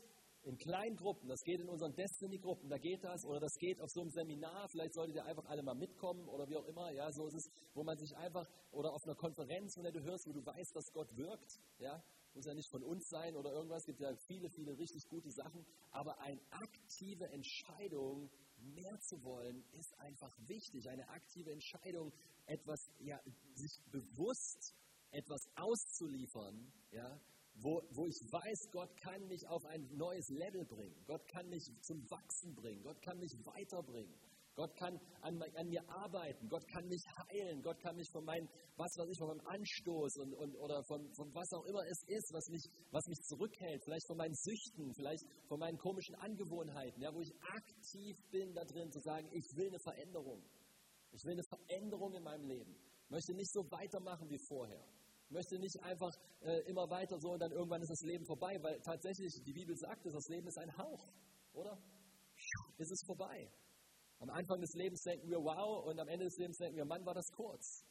in 0.46 0.58
kleinen 0.58 0.96
Gruppen, 0.96 1.28
das 1.28 1.42
geht 1.44 1.60
in 1.60 1.70
unseren 1.70 1.94
Destiny-Gruppen, 1.96 2.70
da 2.70 2.78
geht 2.78 3.04
das, 3.04 3.26
oder 3.26 3.40
das 3.40 3.54
geht 3.58 3.82
auf 3.82 3.90
so 3.90 4.02
einem 4.02 4.10
Seminar, 4.12 4.68
vielleicht 4.70 4.94
solltet 4.94 5.16
ihr 5.16 5.26
einfach 5.26 5.46
alle 5.46 5.64
mal 5.64 5.76
mitkommen 5.76 6.28
oder 6.30 6.48
wie 6.48 6.56
auch 6.56 6.66
immer, 6.66 6.92
ja, 6.92 7.12
so 7.12 7.28
ist 7.28 7.36
es, 7.36 7.52
wo 7.74 7.84
man 7.84 7.98
sich 7.98 8.16
einfach, 8.16 8.48
oder 8.72 8.94
auf 8.94 9.04
einer 9.06 9.16
Konferenz, 9.16 9.74
von 9.74 9.84
der 9.84 9.92
du 9.92 10.04
hörst, 10.04 10.28
wo 10.28 10.34
du 10.34 10.46
weißt, 10.46 10.76
dass 10.76 10.92
Gott 10.94 11.16
wirkt, 11.18 11.60
ja, 11.80 12.02
muss 12.34 12.46
ja 12.46 12.54
nicht 12.54 12.70
von 12.70 12.84
uns 12.84 13.08
sein 13.10 13.36
oder 13.36 13.52
irgendwas, 13.52 13.86
gibt 13.86 14.00
ja 14.00 14.14
viele, 14.28 14.50
viele 14.50 14.78
richtig 14.78 15.08
gute 15.10 15.32
Sachen, 15.32 15.66
aber 15.92 16.20
eine 16.20 16.42
aktive 16.52 17.26
Entscheidung, 17.30 18.30
mehr 18.58 19.00
zu 19.02 19.22
wollen, 19.24 19.64
ist 19.74 19.94
einfach 20.00 20.36
wichtig. 20.48 20.90
Eine 20.90 21.08
aktive 21.10 21.52
Entscheidung, 21.52 22.12
etwas, 22.46 22.80
ja, 23.00 23.20
sich 23.54 23.82
bewusst 23.92 24.76
etwas 25.12 25.42
auszuliefern, 25.56 26.72
ja, 26.92 27.20
wo, 27.56 27.82
wo 27.92 28.06
ich 28.06 28.20
weiß, 28.32 28.70
Gott 28.72 28.90
kann 29.02 29.26
mich 29.28 29.48
auf 29.48 29.64
ein 29.66 29.88
neues 29.96 30.28
Level 30.30 30.66
bringen. 30.66 30.96
Gott 31.06 31.26
kann 31.28 31.48
mich 31.50 31.64
zum 31.82 32.00
Wachsen 32.10 32.54
bringen. 32.56 32.84
Gott 32.84 33.02
kann 33.02 33.18
mich 33.18 33.34
weiterbringen. 33.46 34.16
Gott 34.56 34.74
kann 34.78 34.98
an, 35.22 35.42
an, 35.42 35.68
mir 35.68 35.84
arbeiten, 35.90 36.48
Gott 36.48 36.66
kann 36.70 36.88
mich 36.88 37.04
heilen, 37.28 37.62
Gott 37.62 37.78
kann 37.82 37.96
mich 37.98 38.10
von 38.10 38.24
meinem, 38.24 38.48
was 38.78 38.88
weiß 38.98 39.10
ich, 39.12 39.18
von 39.18 39.28
meinem 39.28 39.46
Anstoß 39.48 40.16
und, 40.18 40.34
und, 40.34 40.56
oder 40.56 40.82
von, 40.88 41.12
von 41.14 41.28
was 41.36 41.52
auch 41.52 41.66
immer 41.66 41.84
es 41.92 42.02
ist, 42.08 42.32
was 42.32 42.48
mich, 42.48 42.64
was 42.90 43.06
mich 43.08 43.20
zurückhält, 43.28 43.84
vielleicht 43.84 44.08
von 44.08 44.16
meinen 44.16 44.34
Süchten, 44.34 44.94
vielleicht 44.96 45.26
von 45.50 45.60
meinen 45.60 45.78
komischen 45.78 46.16
Angewohnheiten, 46.16 47.02
ja, 47.02 47.14
wo 47.14 47.20
ich 47.20 47.34
aktiv 47.52 48.16
bin 48.32 48.54
da 48.54 48.64
drin 48.64 48.90
zu 48.92 49.02
sagen, 49.02 49.28
ich 49.34 49.46
will 49.58 49.68
eine 49.68 49.80
Veränderung. 49.80 50.42
Ich 51.12 51.24
will 51.26 51.34
eine 51.34 51.44
Veränderung 51.44 52.14
in 52.14 52.24
meinem 52.24 52.48
Leben. 52.48 52.76
Ich 53.04 53.10
möchte 53.10 53.34
nicht 53.34 53.52
so 53.52 53.60
weitermachen 53.70 54.30
wie 54.30 54.40
vorher. 54.48 54.88
Ich 55.26 55.32
möchte 55.32 55.60
nicht 55.60 55.84
einfach 55.84 56.14
äh, 56.46 56.60
immer 56.70 56.90
weiter 56.90 57.20
so 57.20 57.32
und 57.32 57.40
dann 57.40 57.52
irgendwann 57.52 57.82
ist 57.82 57.90
das 57.90 58.02
Leben 58.02 58.26
vorbei, 58.26 58.62
weil 58.62 58.80
tatsächlich 58.82 59.42
die 59.44 59.54
Bibel 59.54 59.76
sagt, 59.76 60.06
dass 60.06 60.14
das 60.14 60.28
Leben 60.30 60.48
ist 60.48 60.58
ein 60.58 60.78
Hauch, 60.78 61.08
oder? 61.54 61.78
Es 62.78 62.92
ist 62.92 63.06
vorbei. 63.06 63.52
Am 64.20 64.30
Anfang 64.30 64.62
des 64.62 64.74
Lebens 64.74 65.02
denken 65.02 65.30
wir, 65.30 65.40
wow, 65.40 65.86
und 65.86 66.00
am 66.00 66.08
Ende 66.08 66.26
des 66.26 66.38
Lebens 66.38 66.58
denken 66.58 66.78
wir, 66.78 66.86
Mann, 66.86 67.06
war 67.06 67.14
das 67.14 67.32
kurz. 67.32 67.86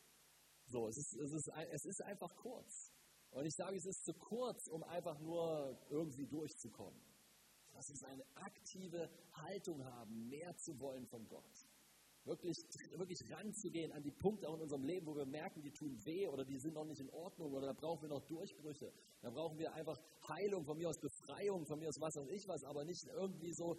So, 0.66 0.88
es 0.88 0.96
ist, 0.96 1.14
es 1.16 1.32
ist, 1.32 1.48
es 1.72 1.84
ist 1.84 2.02
einfach 2.02 2.34
kurz. 2.36 2.92
Und 3.30 3.44
ich 3.44 3.54
sage, 3.54 3.76
es 3.76 3.84
ist 3.84 4.04
zu 4.04 4.14
kurz, 4.14 4.68
um 4.68 4.82
einfach 4.84 5.18
nur 5.18 5.76
irgendwie 5.90 6.26
durchzukommen. 6.26 7.00
Lass 7.72 7.90
uns 7.90 8.04
eine 8.04 8.24
aktive 8.36 9.10
Haltung 9.32 9.84
haben, 9.84 10.28
mehr 10.28 10.56
zu 10.56 10.78
wollen 10.78 11.06
von 11.06 11.26
Gott. 11.28 11.68
Wirklich, 12.24 12.56
wirklich 12.96 13.20
ranzugehen 13.30 13.92
an 13.92 14.02
die 14.02 14.10
Punkte 14.10 14.48
auch 14.48 14.54
in 14.54 14.62
unserem 14.62 14.82
Leben, 14.82 15.06
wo 15.06 15.14
wir 15.14 15.26
merken, 15.26 15.60
die 15.60 15.70
tun 15.70 15.94
weh 16.06 16.26
oder 16.28 16.44
die 16.44 16.58
sind 16.58 16.72
noch 16.72 16.86
nicht 16.86 17.00
in 17.00 17.10
Ordnung 17.10 17.52
oder 17.52 17.66
da 17.66 17.72
brauchen 17.74 18.02
wir 18.02 18.08
noch 18.08 18.24
Durchbrüche. 18.26 18.90
Da 19.20 19.30
brauchen 19.30 19.58
wir 19.58 19.74
einfach 19.74 20.00
Heilung, 20.28 20.64
von 20.64 20.78
mir 20.78 20.88
aus 20.88 20.98
Befreiung, 20.98 21.66
von 21.66 21.78
mir 21.78 21.88
aus 21.88 22.00
was 22.00 22.16
weiß 22.16 22.28
ich 22.30 22.48
was, 22.48 22.64
aber 22.64 22.84
nicht 22.84 23.04
irgendwie 23.08 23.52
so 23.52 23.76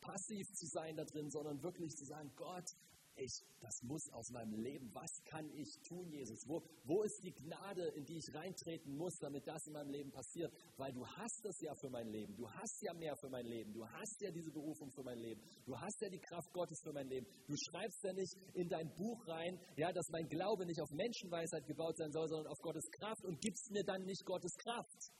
passiv 0.00 0.46
zu 0.54 0.66
sein 0.66 0.96
da 0.96 1.04
drin, 1.04 1.30
sondern 1.30 1.62
wirklich 1.62 1.94
zu 1.94 2.06
sagen, 2.06 2.32
Gott, 2.36 2.74
ich, 3.18 3.42
das 3.60 3.82
muss 3.82 4.08
aus 4.12 4.30
meinem 4.30 4.54
Leben. 4.54 4.90
Was 4.94 5.10
kann 5.24 5.48
ich 5.50 5.68
tun, 5.86 6.10
Jesus? 6.10 6.42
Wo, 6.46 6.62
wo 6.84 7.02
ist 7.02 7.22
die 7.22 7.32
Gnade, 7.32 7.86
in 7.96 8.04
die 8.04 8.18
ich 8.18 8.34
reintreten 8.34 8.96
muss, 8.96 9.16
damit 9.18 9.46
das 9.46 9.66
in 9.66 9.72
meinem 9.72 9.90
Leben 9.90 10.10
passiert? 10.10 10.52
Weil 10.76 10.92
du 10.92 11.06
hast 11.06 11.44
es 11.44 11.60
ja 11.60 11.74
für 11.74 11.90
mein 11.90 12.08
Leben. 12.08 12.36
Du 12.36 12.48
hast 12.48 12.82
ja 12.82 12.94
mehr 12.94 13.16
für 13.16 13.28
mein 13.28 13.46
Leben. 13.46 13.72
Du 13.72 13.86
hast 13.86 14.20
ja 14.20 14.30
diese 14.30 14.50
Berufung 14.50 14.90
für 14.90 15.02
mein 15.02 15.18
Leben. 15.18 15.40
Du 15.64 15.78
hast 15.78 16.00
ja 16.00 16.08
die 16.08 16.20
Kraft 16.20 16.52
Gottes 16.52 16.80
für 16.82 16.92
mein 16.92 17.08
Leben. 17.08 17.26
Du 17.46 17.54
schreibst 17.56 18.02
ja 18.04 18.12
nicht 18.12 18.34
in 18.54 18.68
dein 18.68 18.94
Buch 18.96 19.26
rein, 19.26 19.58
ja, 19.76 19.92
dass 19.92 20.08
mein 20.10 20.28
Glaube 20.28 20.66
nicht 20.66 20.80
auf 20.80 20.90
Menschenweisheit 20.90 21.66
gebaut 21.66 21.96
sein 21.96 22.12
soll, 22.12 22.28
sondern 22.28 22.52
auf 22.52 22.58
Gottes 22.58 22.88
Kraft 22.90 23.24
und 23.24 23.40
gibst 23.40 23.70
mir 23.70 23.84
dann 23.84 24.04
nicht 24.04 24.24
Gottes 24.24 24.54
Kraft. 24.56 25.12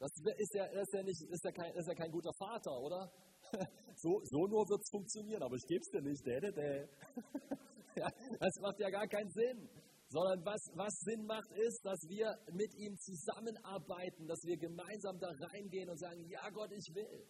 Das 0.00 0.10
ist 0.38 0.54
ja, 0.54 0.64
ist 0.64 0.94
ja, 0.94 1.02
nicht, 1.02 1.22
ist 1.28 1.44
ja, 1.44 1.52
kein, 1.52 1.74
ist 1.74 1.86
ja 1.86 1.94
kein 1.94 2.10
guter 2.10 2.32
Vater, 2.32 2.72
oder? 2.80 3.12
So, 4.02 4.18
so 4.24 4.46
nur 4.46 4.66
wird 4.68 4.80
es 4.80 4.90
funktionieren, 4.90 5.42
aber 5.42 5.56
ich 5.56 5.66
gebe 5.66 5.80
es 5.80 5.90
dir 5.90 6.00
nicht. 6.00 6.24
Dä, 6.24 6.40
dä, 6.40 6.52
dä. 6.52 6.88
Das 8.40 8.54
macht 8.62 8.78
ja 8.80 8.88
gar 8.88 9.06
keinen 9.06 9.30
Sinn. 9.30 9.68
Sondern 10.08 10.44
was, 10.44 10.70
was 10.74 10.94
Sinn 11.00 11.26
macht, 11.26 11.50
ist, 11.52 11.84
dass 11.84 12.00
wir 12.08 12.34
mit 12.52 12.74
ihm 12.74 12.96
zusammenarbeiten, 12.96 14.26
dass 14.26 14.42
wir 14.44 14.56
gemeinsam 14.56 15.20
da 15.20 15.28
reingehen 15.52 15.88
und 15.90 15.98
sagen, 15.98 16.24
ja 16.28 16.48
Gott, 16.50 16.72
ich 16.72 16.94
will. 16.94 17.26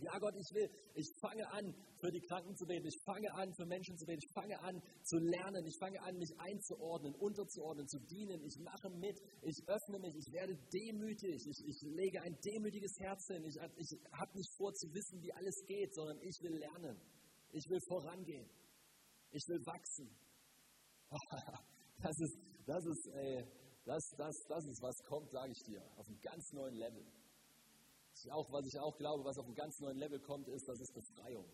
Ja, 0.00 0.16
Gott, 0.18 0.34
ich 0.36 0.54
will, 0.54 0.70
ich 0.94 1.10
fange 1.20 1.44
an, 1.50 1.74
für 1.98 2.10
die 2.10 2.20
Kranken 2.20 2.54
zu 2.54 2.64
beten, 2.66 2.86
ich 2.86 3.00
fange 3.04 3.32
an, 3.34 3.52
für 3.54 3.66
Menschen 3.66 3.98
zu 3.98 4.06
beten, 4.06 4.20
ich 4.22 4.32
fange 4.32 4.58
an 4.60 4.80
zu 5.02 5.18
lernen, 5.18 5.66
ich 5.66 5.76
fange 5.78 6.00
an, 6.02 6.16
mich 6.16 6.30
einzuordnen, 6.38 7.14
unterzuordnen, 7.16 7.88
zu 7.88 7.98
dienen, 8.06 8.40
ich 8.44 8.58
mache 8.60 8.90
mit, 8.90 9.18
ich 9.42 9.58
öffne 9.66 9.98
mich, 9.98 10.14
ich 10.14 10.32
werde 10.32 10.54
demütig, 10.72 11.42
ich, 11.46 11.64
ich 11.66 11.82
lege 11.82 12.22
ein 12.22 12.38
demütiges 12.44 12.94
Herz 13.00 13.26
hin, 13.26 13.42
ich, 13.44 13.56
ich 13.56 13.98
habe 14.12 14.36
nicht 14.36 14.50
vor 14.56 14.72
zu 14.74 14.86
wissen, 14.94 15.20
wie 15.20 15.32
alles 15.32 15.64
geht, 15.66 15.92
sondern 15.92 16.20
ich 16.22 16.38
will 16.42 16.56
lernen, 16.58 17.00
ich 17.50 17.68
will 17.68 17.80
vorangehen, 17.88 18.48
ich 19.32 19.44
will 19.48 19.60
wachsen. 19.66 20.08
Das 22.00 22.16
ist, 22.20 22.38
das 22.64 22.84
ist, 22.86 23.08
ey, 23.08 23.44
das, 23.84 24.08
das, 24.16 24.36
das 24.46 24.64
ist, 24.66 24.80
was 24.80 24.96
kommt, 25.08 25.32
sage 25.32 25.50
ich 25.50 25.62
dir, 25.64 25.82
auf 25.96 26.06
einem 26.06 26.20
ganz 26.20 26.52
neuen 26.52 26.76
Level 26.76 27.04
auch, 28.30 28.50
was 28.50 28.66
ich 28.66 28.78
auch 28.78 28.96
glaube, 28.96 29.24
was 29.24 29.38
auf 29.38 29.46
einem 29.46 29.54
ganz 29.54 29.78
neuen 29.80 29.98
Level 29.98 30.20
kommt, 30.20 30.48
ist, 30.48 30.68
das 30.68 30.80
ist 30.80 30.92
Befreiung. 30.92 31.46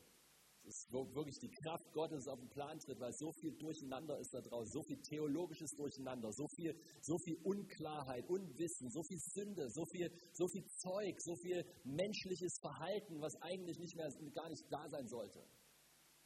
Das 0.65 0.75
ist 0.77 0.93
wirklich 0.93 1.39
die 1.39 1.51
Kraft 1.51 1.93
Gottes 1.93 2.27
auf 2.27 2.41
den 2.41 2.49
Plan 2.49 2.79
tritt, 2.79 2.99
weil 2.99 3.13
so 3.13 3.31
viel 3.33 3.53
Durcheinander 3.53 4.19
ist 4.19 4.33
da 4.33 4.41
draußen, 4.41 4.73
so 4.73 4.83
viel 4.83 4.99
theologisches 5.03 5.71
Durcheinander, 5.77 6.33
so 6.33 6.49
viel, 6.57 6.75
so 7.03 7.19
viel 7.19 7.37
Unklarheit, 7.43 8.25
Unwissen, 8.31 8.89
so 8.89 9.03
viel 9.03 9.19
Sünde, 9.19 9.69
so 9.69 9.85
viel, 9.85 10.11
so 10.33 10.49
viel 10.49 10.65
Zeug, 10.79 11.21
so 11.21 11.37
viel 11.37 11.65
menschliches 11.85 12.59
Verhalten, 12.63 13.21
was 13.21 13.37
eigentlich 13.43 13.79
nicht 13.79 13.95
mehr, 13.95 14.09
gar 14.33 14.49
nicht 14.49 14.65
da 14.71 14.89
sein 14.89 15.07
sollte. 15.07 15.45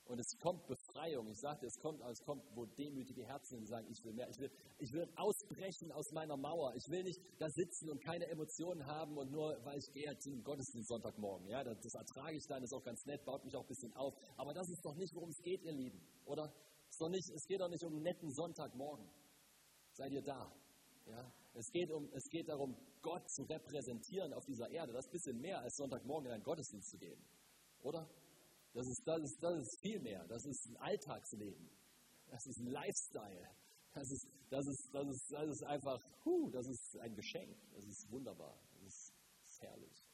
Und 0.09 0.19
es 0.19 0.39
kommt 0.41 0.67
Befreiung. 0.67 1.29
Ich 1.29 1.39
sagte, 1.39 1.67
es 1.67 1.79
kommt, 1.81 2.01
es 2.01 2.21
kommt, 2.25 2.43
wo 2.55 2.65
demütige 2.65 3.27
Herzen 3.27 3.65
sagen, 3.67 3.87
ich 3.91 4.03
will 4.03 4.15
mehr. 4.15 4.27
Ich 4.31 4.39
will, 4.39 4.51
ich 4.79 4.91
will 4.93 5.07
ausbrechen 5.17 5.93
aus 5.93 6.11
meiner 6.13 6.37
Mauer. 6.37 6.75
Ich 6.77 6.89
will 6.89 7.03
nicht 7.03 7.21
da 7.39 7.47
sitzen 7.51 7.91
und 7.91 8.03
keine 8.03 8.27
Emotionen 8.27 8.87
haben 8.87 9.19
und 9.19 9.31
nur, 9.31 9.55
weil 9.65 9.77
ich 9.77 9.93
gehe 9.93 10.17
zum 10.19 10.43
Gottesdienst 10.43 10.89
Sonntagmorgen. 10.89 11.47
Ja, 11.49 11.63
das, 11.63 11.79
das 11.81 11.95
ertrage 11.95 12.37
ich 12.39 12.47
dann, 12.49 12.63
ist 12.63 12.73
auch 12.73 12.83
ganz 12.83 13.05
nett, 13.05 13.23
baut 13.27 13.45
mich 13.45 13.55
auch 13.55 13.61
ein 13.61 13.69
bisschen 13.69 13.95
auf. 13.97 14.15
Aber 14.39 14.55
das 14.55 14.67
ist 14.71 14.83
doch 14.83 14.95
nicht, 14.95 15.15
worum 15.15 15.29
es 15.29 15.43
geht, 15.43 15.63
ihr 15.63 15.73
Lieben, 15.73 16.01
oder? 16.25 16.51
Es, 16.89 16.97
doch 16.97 17.11
nicht, 17.11 17.29
es 17.29 17.47
geht 17.47 17.61
doch 17.61 17.69
nicht 17.69 17.85
um 17.85 17.93
einen 17.93 18.03
netten 18.03 18.33
Sonntagmorgen. 18.33 19.11
Seid 19.93 20.13
ihr 20.13 20.23
da? 20.23 20.51
Ja? 21.05 21.33
Es, 21.53 21.71
geht 21.71 21.91
um, 21.93 22.09
es 22.15 22.25
geht 22.31 22.49
darum, 22.49 22.75
Gott 23.03 23.29
zu 23.31 23.43
repräsentieren 23.43 24.33
auf 24.33 24.47
dieser 24.47 24.71
Erde. 24.71 24.95
Das 24.95 25.05
ist 25.05 25.11
ein 25.11 25.13
bisschen 25.13 25.41
mehr 25.41 25.61
als 25.61 25.77
Sonntagmorgen 25.77 26.29
in 26.29 26.33
einen 26.33 26.45
Gottesdienst 26.45 26.89
zu 26.89 26.97
gehen. 26.97 27.23
Oder? 27.83 28.09
Das 28.73 28.87
ist, 28.87 29.03
das, 29.07 29.23
ist, 29.23 29.43
das 29.43 29.59
ist 29.61 29.81
viel 29.81 30.01
mehr. 30.01 30.27
Das 30.29 30.45
ist 30.45 30.67
ein 30.67 30.77
Alltagsleben. 30.77 31.69
Das 32.27 32.47
ist 32.47 32.59
ein 32.59 32.67
Lifestyle. 32.67 33.49
Das 33.95 34.11
ist, 34.11 34.29
das 34.51 34.67
ist, 34.67 34.89
das 34.93 35.09
ist, 35.09 35.33
das 35.33 35.49
ist 35.49 35.65
einfach, 35.65 36.01
huh, 36.25 36.51
das 36.51 36.67
ist 36.67 36.99
ein 36.99 37.15
Geschenk. 37.15 37.57
Das 37.73 37.85
ist 37.85 38.11
wunderbar. 38.11 38.59
Das 38.75 38.83
ist, 38.83 39.13
das 39.41 39.51
ist 39.51 39.63
herrlich. 39.63 40.07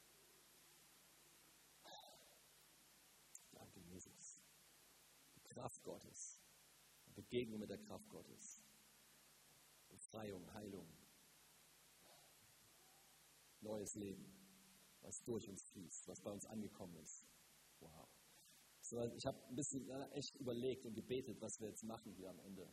Danke, 3.51 3.79
Jesus. 3.81 4.41
Die 5.35 5.41
Kraft 5.41 5.83
Gottes. 5.83 6.41
Begegnung 7.15 7.59
mit 7.59 7.69
der 7.69 7.77
Kraft 7.77 8.09
Gottes. 8.09 8.61
Befreiung, 9.89 10.51
Heilung. 10.53 10.87
Neues 13.61 13.95
Leben, 13.95 14.25
was 15.01 15.23
durch 15.23 15.47
uns 15.49 15.63
fließt, 15.71 16.07
was 16.07 16.21
bei 16.21 16.31
uns 16.31 16.45
angekommen 16.45 16.95
ist. 16.97 17.25
Sondern 18.89 19.15
ich 19.15 19.25
habe 19.25 19.37
ein 19.47 19.55
bisschen 19.55 19.89
echt 20.11 20.35
überlegt 20.35 20.85
und 20.85 20.93
gebetet, 20.93 21.41
was 21.41 21.59
wir 21.59 21.69
jetzt 21.69 21.83
machen 21.83 22.13
hier 22.13 22.29
am 22.29 22.39
Ende. 22.39 22.71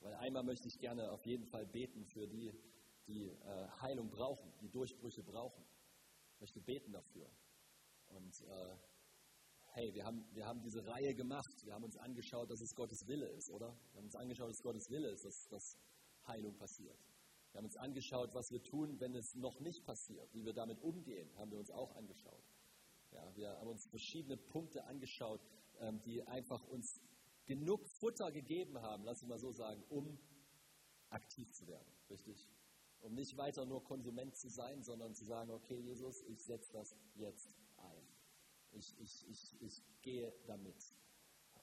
Weil 0.00 0.14
einmal 0.14 0.42
möchte 0.44 0.66
ich 0.66 0.78
gerne 0.78 1.10
auf 1.10 1.24
jeden 1.26 1.46
Fall 1.46 1.66
beten 1.66 2.04
für 2.06 2.26
die, 2.26 2.52
die 3.06 3.28
äh, 3.28 3.68
Heilung 3.82 4.10
brauchen, 4.10 4.52
die 4.60 4.70
Durchbrüche 4.70 5.22
brauchen. 5.22 5.64
Ich 6.34 6.40
möchte 6.40 6.60
beten 6.60 6.92
dafür. 6.92 7.30
Und 8.08 8.40
äh, 8.40 8.76
hey, 9.74 9.94
wir 9.94 10.04
haben, 10.04 10.24
wir 10.32 10.46
haben 10.46 10.62
diese 10.62 10.84
Reihe 10.86 11.14
gemacht. 11.14 11.64
Wir 11.64 11.74
haben 11.74 11.84
uns 11.84 11.96
angeschaut, 11.96 12.50
dass 12.50 12.60
es 12.60 12.74
Gottes 12.74 13.06
Wille 13.06 13.28
ist, 13.28 13.50
oder? 13.50 13.76
Wir 13.92 13.98
haben 13.98 14.06
uns 14.06 14.16
angeschaut, 14.16 14.48
dass 14.48 14.56
es 14.56 14.62
Gottes 14.62 14.90
Wille 14.90 15.10
ist, 15.10 15.24
dass, 15.24 15.48
dass 15.48 15.76
Heilung 16.26 16.56
passiert. 16.56 16.98
Wir 17.52 17.58
haben 17.58 17.66
uns 17.66 17.76
angeschaut, 17.76 18.34
was 18.34 18.50
wir 18.50 18.62
tun, 18.62 18.98
wenn 18.98 19.14
es 19.14 19.34
noch 19.34 19.60
nicht 19.60 19.84
passiert, 19.84 20.32
wie 20.32 20.44
wir 20.44 20.54
damit 20.54 20.80
umgehen, 20.80 21.30
haben 21.36 21.50
wir 21.50 21.58
uns 21.58 21.70
auch 21.70 21.94
angeschaut. 21.96 22.42
Ja, 23.12 23.36
wir 23.36 23.50
haben 23.58 23.68
uns 23.68 23.86
verschiedene 23.86 24.36
Punkte 24.36 24.84
angeschaut, 24.84 25.40
ähm, 25.80 26.00
die 26.02 26.22
einfach 26.26 26.62
uns 26.68 27.00
genug 27.44 27.86
Futter 28.00 28.30
gegeben 28.32 28.80
haben, 28.80 29.04
lass 29.04 29.22
ich 29.22 29.28
mal 29.28 29.38
so 29.38 29.52
sagen, 29.52 29.82
um 29.88 30.18
aktiv 31.10 31.52
zu 31.52 31.66
werden, 31.66 31.92
richtig? 32.08 32.48
Um 33.00 33.14
nicht 33.14 33.36
weiter 33.36 33.66
nur 33.66 33.82
Konsument 33.84 34.36
zu 34.36 34.48
sein, 34.48 34.82
sondern 34.82 35.14
zu 35.14 35.24
sagen, 35.24 35.50
okay, 35.50 35.78
Jesus, 35.78 36.22
ich 36.22 36.42
setze 36.42 36.72
das 36.72 36.96
jetzt 37.14 37.52
ein. 37.76 38.06
Ich, 38.70 38.98
ich, 38.98 39.28
ich, 39.28 39.60
ich 39.60 39.82
gehe 40.02 40.32
damit. 40.46 40.94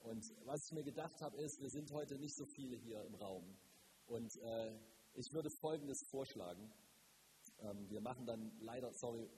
Und 0.00 0.24
was 0.44 0.66
ich 0.66 0.72
mir 0.72 0.84
gedacht 0.84 1.20
habe, 1.20 1.36
ist, 1.38 1.60
wir 1.60 1.70
sind 1.70 1.90
heute 1.92 2.18
nicht 2.18 2.36
so 2.36 2.46
viele 2.46 2.76
hier 2.76 3.02
im 3.04 3.14
Raum. 3.14 3.56
Und 4.06 4.36
äh, 4.36 4.78
ich 5.14 5.32
würde 5.32 5.50
Folgendes 5.50 6.02
vorschlagen. 6.10 6.72
Ähm, 7.58 7.88
wir 7.88 8.00
machen 8.00 8.26
dann 8.26 8.52
leider, 8.60 8.92
sorry 8.92 9.28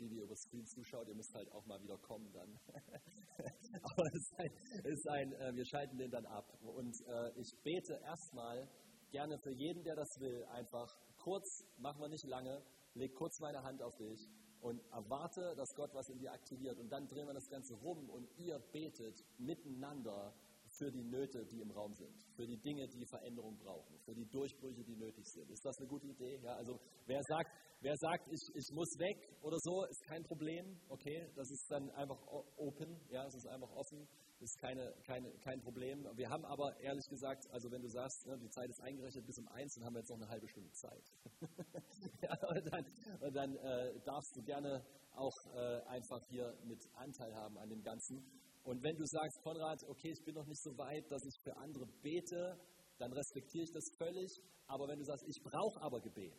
die, 0.00 0.08
die 0.08 0.18
über 0.18 0.36
Screen 0.36 0.66
zuschaut, 0.66 1.08
ihr 1.08 1.14
müsst 1.14 1.34
halt 1.34 1.50
auch 1.52 1.64
mal 1.66 1.82
wieder 1.82 1.98
kommen 1.98 2.32
dann. 2.32 2.58
Aber 3.82 4.06
es 4.06 4.14
ist 4.14 4.38
ein, 4.38 4.50
ist 4.84 5.08
ein 5.08 5.32
äh, 5.32 5.54
wir 5.54 5.64
schalten 5.64 5.96
den 5.98 6.10
dann 6.10 6.26
ab. 6.26 6.58
Und 6.62 6.94
äh, 7.06 7.40
ich 7.40 7.52
bete 7.62 7.94
erstmal 8.04 8.68
gerne 9.10 9.38
für 9.38 9.52
jeden, 9.52 9.82
der 9.84 9.96
das 9.96 10.20
will, 10.20 10.44
einfach 10.52 10.96
kurz, 11.16 11.64
machen 11.78 12.00
wir 12.00 12.08
nicht 12.08 12.26
lange, 12.26 12.62
leg 12.94 13.14
kurz 13.14 13.40
meine 13.40 13.62
Hand 13.62 13.82
auf 13.82 13.94
dich 13.96 14.28
und 14.60 14.80
erwarte, 14.92 15.54
dass 15.56 15.74
Gott 15.74 15.92
was 15.92 16.08
in 16.08 16.18
dir 16.18 16.32
aktiviert. 16.32 16.78
Und 16.78 16.90
dann 16.90 17.06
drehen 17.08 17.26
wir 17.26 17.34
das 17.34 17.48
Ganze 17.48 17.74
rum 17.74 18.08
und 18.10 18.28
ihr 18.38 18.58
betet 18.72 19.24
miteinander 19.38 20.34
für 20.78 20.90
die 20.90 21.04
Nöte, 21.04 21.44
die 21.46 21.60
im 21.60 21.70
Raum 21.70 21.92
sind, 21.94 22.24
für 22.34 22.46
die 22.46 22.56
Dinge, 22.56 22.88
die 22.88 23.04
Veränderung 23.04 23.58
brauchen, 23.58 23.98
für 24.00 24.14
die 24.14 24.26
Durchbrüche, 24.26 24.82
die 24.84 24.96
nötig 24.96 25.28
sind. 25.28 25.50
Ist 25.50 25.64
das 25.64 25.78
eine 25.78 25.86
gute 25.86 26.06
Idee? 26.06 26.38
Ja, 26.42 26.54
also 26.54 26.80
wer 27.12 27.22
sagt, 27.28 27.50
wer 27.80 27.96
sagt 27.96 28.24
ich, 28.32 28.42
ich 28.54 28.68
muss 28.72 28.88
weg 28.98 29.18
oder 29.42 29.58
so, 29.60 29.84
ist 29.84 30.02
kein 30.08 30.22
Problem. 30.24 30.80
Okay, 30.88 31.28
das 31.36 31.50
ist 31.50 31.66
dann 31.68 31.90
einfach 31.90 32.16
open, 32.56 32.96
ja, 33.10 33.26
es 33.26 33.34
ist 33.34 33.46
einfach 33.46 33.70
offen, 33.70 34.08
ist 34.40 34.58
keine, 34.58 34.94
keine, 35.06 35.30
kein 35.44 35.60
Problem. 35.60 36.08
Wir 36.16 36.28
haben 36.30 36.44
aber 36.46 36.72
ehrlich 36.80 37.06
gesagt, 37.10 37.44
also 37.50 37.70
wenn 37.70 37.82
du 37.82 37.88
sagst, 37.88 38.26
ne, 38.26 38.38
die 38.38 38.48
Zeit 38.48 38.68
ist 38.70 38.80
eingerechnet 38.80 39.26
bis 39.26 39.38
um 39.38 39.48
eins, 39.48 39.74
dann 39.74 39.84
haben 39.84 39.94
wir 39.94 40.00
jetzt 40.00 40.10
noch 40.10 40.20
eine 40.22 40.28
halbe 40.28 40.48
Stunde 40.48 40.72
Zeit. 40.72 41.04
ja, 42.24 42.32
und 42.48 42.64
dann, 42.72 42.84
und 43.20 43.34
dann 43.36 43.50
äh, 43.56 44.00
darfst 44.04 44.32
du 44.36 44.42
gerne 44.42 44.82
auch 45.12 45.38
äh, 45.52 45.82
einfach 45.92 46.22
hier 46.30 46.56
mit 46.64 46.80
Anteil 46.94 47.34
haben 47.34 47.58
an 47.58 47.68
dem 47.68 47.82
Ganzen. 47.82 48.24
Und 48.64 48.82
wenn 48.82 48.96
du 48.96 49.04
sagst, 49.04 49.42
Konrad, 49.42 49.78
okay, 49.88 50.10
ich 50.10 50.24
bin 50.24 50.34
noch 50.34 50.46
nicht 50.46 50.62
so 50.62 50.70
weit, 50.78 51.04
dass 51.10 51.22
ich 51.26 51.36
für 51.42 51.54
andere 51.58 51.86
bete, 52.00 52.56
dann 52.98 53.12
respektiere 53.12 53.64
ich 53.64 53.72
das 53.72 53.84
völlig. 53.98 54.30
Aber 54.66 54.88
wenn 54.88 54.98
du 54.98 55.04
sagst, 55.04 55.24
ich 55.26 55.42
brauche 55.42 55.82
aber 55.82 56.00
Gebet, 56.00 56.38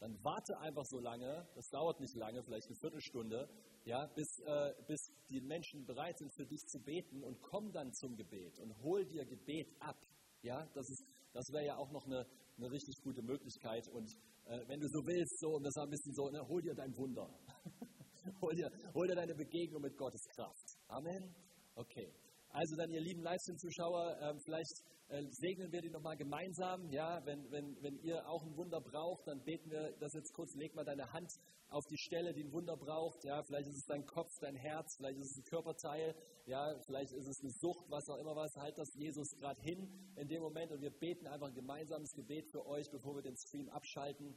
dann 0.00 0.16
warte 0.22 0.56
einfach 0.58 0.84
so 0.84 0.98
lange, 1.00 1.46
das 1.54 1.68
dauert 1.70 2.00
nicht 2.00 2.14
lange, 2.14 2.42
vielleicht 2.42 2.66
eine 2.68 2.76
Viertelstunde, 2.76 3.48
ja, 3.84 4.06
bis, 4.14 4.38
äh, 4.46 4.74
bis 4.86 5.00
die 5.30 5.40
Menschen 5.40 5.84
bereit 5.86 6.16
sind, 6.18 6.32
für 6.34 6.46
dich 6.46 6.60
zu 6.66 6.78
beten 6.80 7.24
und 7.24 7.40
komm 7.42 7.72
dann 7.72 7.92
zum 7.94 8.16
Gebet 8.16 8.58
und 8.60 8.76
hol 8.82 9.04
dir 9.06 9.24
Gebet 9.24 9.68
ab. 9.80 9.96
Ja, 10.42 10.64
das, 10.74 10.86
das 11.32 11.52
wäre 11.52 11.66
ja 11.66 11.76
auch 11.76 11.90
noch 11.90 12.04
eine, 12.06 12.26
eine 12.58 12.70
richtig 12.70 12.94
gute 13.02 13.22
Möglichkeit. 13.22 13.88
Und 13.88 14.08
äh, 14.44 14.60
wenn 14.68 14.80
du 14.80 14.86
so 14.88 15.00
willst, 15.04 15.38
so, 15.40 15.56
und 15.56 15.64
das 15.64 15.74
war 15.76 15.84
ein 15.84 15.90
bisschen 15.90 16.14
so, 16.14 16.28
ne, 16.30 16.40
hol 16.46 16.62
dir 16.62 16.74
dein 16.74 16.94
Wunder. 16.96 17.28
hol, 18.40 18.54
dir, 18.54 18.70
hol 18.94 19.06
dir 19.08 19.16
deine 19.16 19.34
Begegnung 19.34 19.82
mit 19.82 19.96
Gottes 19.96 20.22
Kraft. 20.36 20.78
Amen. 20.88 21.34
Okay. 21.74 22.12
Also 22.50 22.76
dann, 22.76 22.90
ihr 22.90 23.00
lieben 23.00 23.22
Livestream-Zuschauer, 23.22 24.16
äh, 24.20 24.34
vielleicht 24.44 24.84
äh, 25.08 25.24
segnen 25.30 25.72
wir 25.72 25.80
die 25.80 25.90
nochmal 25.90 26.16
gemeinsam. 26.16 26.90
Ja, 26.90 27.24
wenn, 27.24 27.50
wenn, 27.50 27.82
wenn 27.82 27.98
ihr 27.98 28.28
auch 28.28 28.44
ein 28.44 28.56
Wunder 28.56 28.80
braucht, 28.80 29.26
dann 29.26 29.42
beten 29.42 29.70
wir 29.70 29.96
das 30.00 30.12
jetzt 30.14 30.32
kurz. 30.34 30.54
Leg 30.54 30.74
mal 30.74 30.84
deine 30.84 31.12
Hand 31.12 31.32
auf 31.70 31.84
die 31.86 31.98
Stelle, 31.98 32.32
die 32.34 32.44
ein 32.44 32.52
Wunder 32.52 32.76
braucht. 32.76 33.24
Ja, 33.24 33.42
vielleicht 33.42 33.68
ist 33.68 33.76
es 33.76 33.86
dein 33.86 34.04
Kopf, 34.06 34.30
dein 34.40 34.56
Herz, 34.56 34.96
vielleicht 34.96 35.18
ist 35.18 35.30
es 35.30 35.38
ein 35.38 35.44
Körperteil. 35.44 36.14
Ja, 36.46 36.78
vielleicht 36.86 37.12
ist 37.12 37.26
es 37.26 37.40
eine 37.40 37.50
Sucht, 37.50 37.84
was 37.90 38.08
auch 38.08 38.18
immer 38.18 38.36
was. 38.36 38.54
Halt 38.56 38.78
das 38.78 38.94
Jesus 38.94 39.36
gerade 39.38 39.60
hin 39.62 39.88
in 40.16 40.28
dem 40.28 40.42
Moment 40.42 40.72
und 40.72 40.80
wir 40.80 40.90
beten 40.90 41.26
einfach 41.26 41.48
ein 41.48 41.54
gemeinsames 41.54 42.12
Gebet 42.12 42.48
für 42.50 42.66
euch, 42.66 42.90
bevor 42.90 43.16
wir 43.16 43.22
den 43.22 43.36
Stream 43.36 43.68
abschalten. 43.68 44.34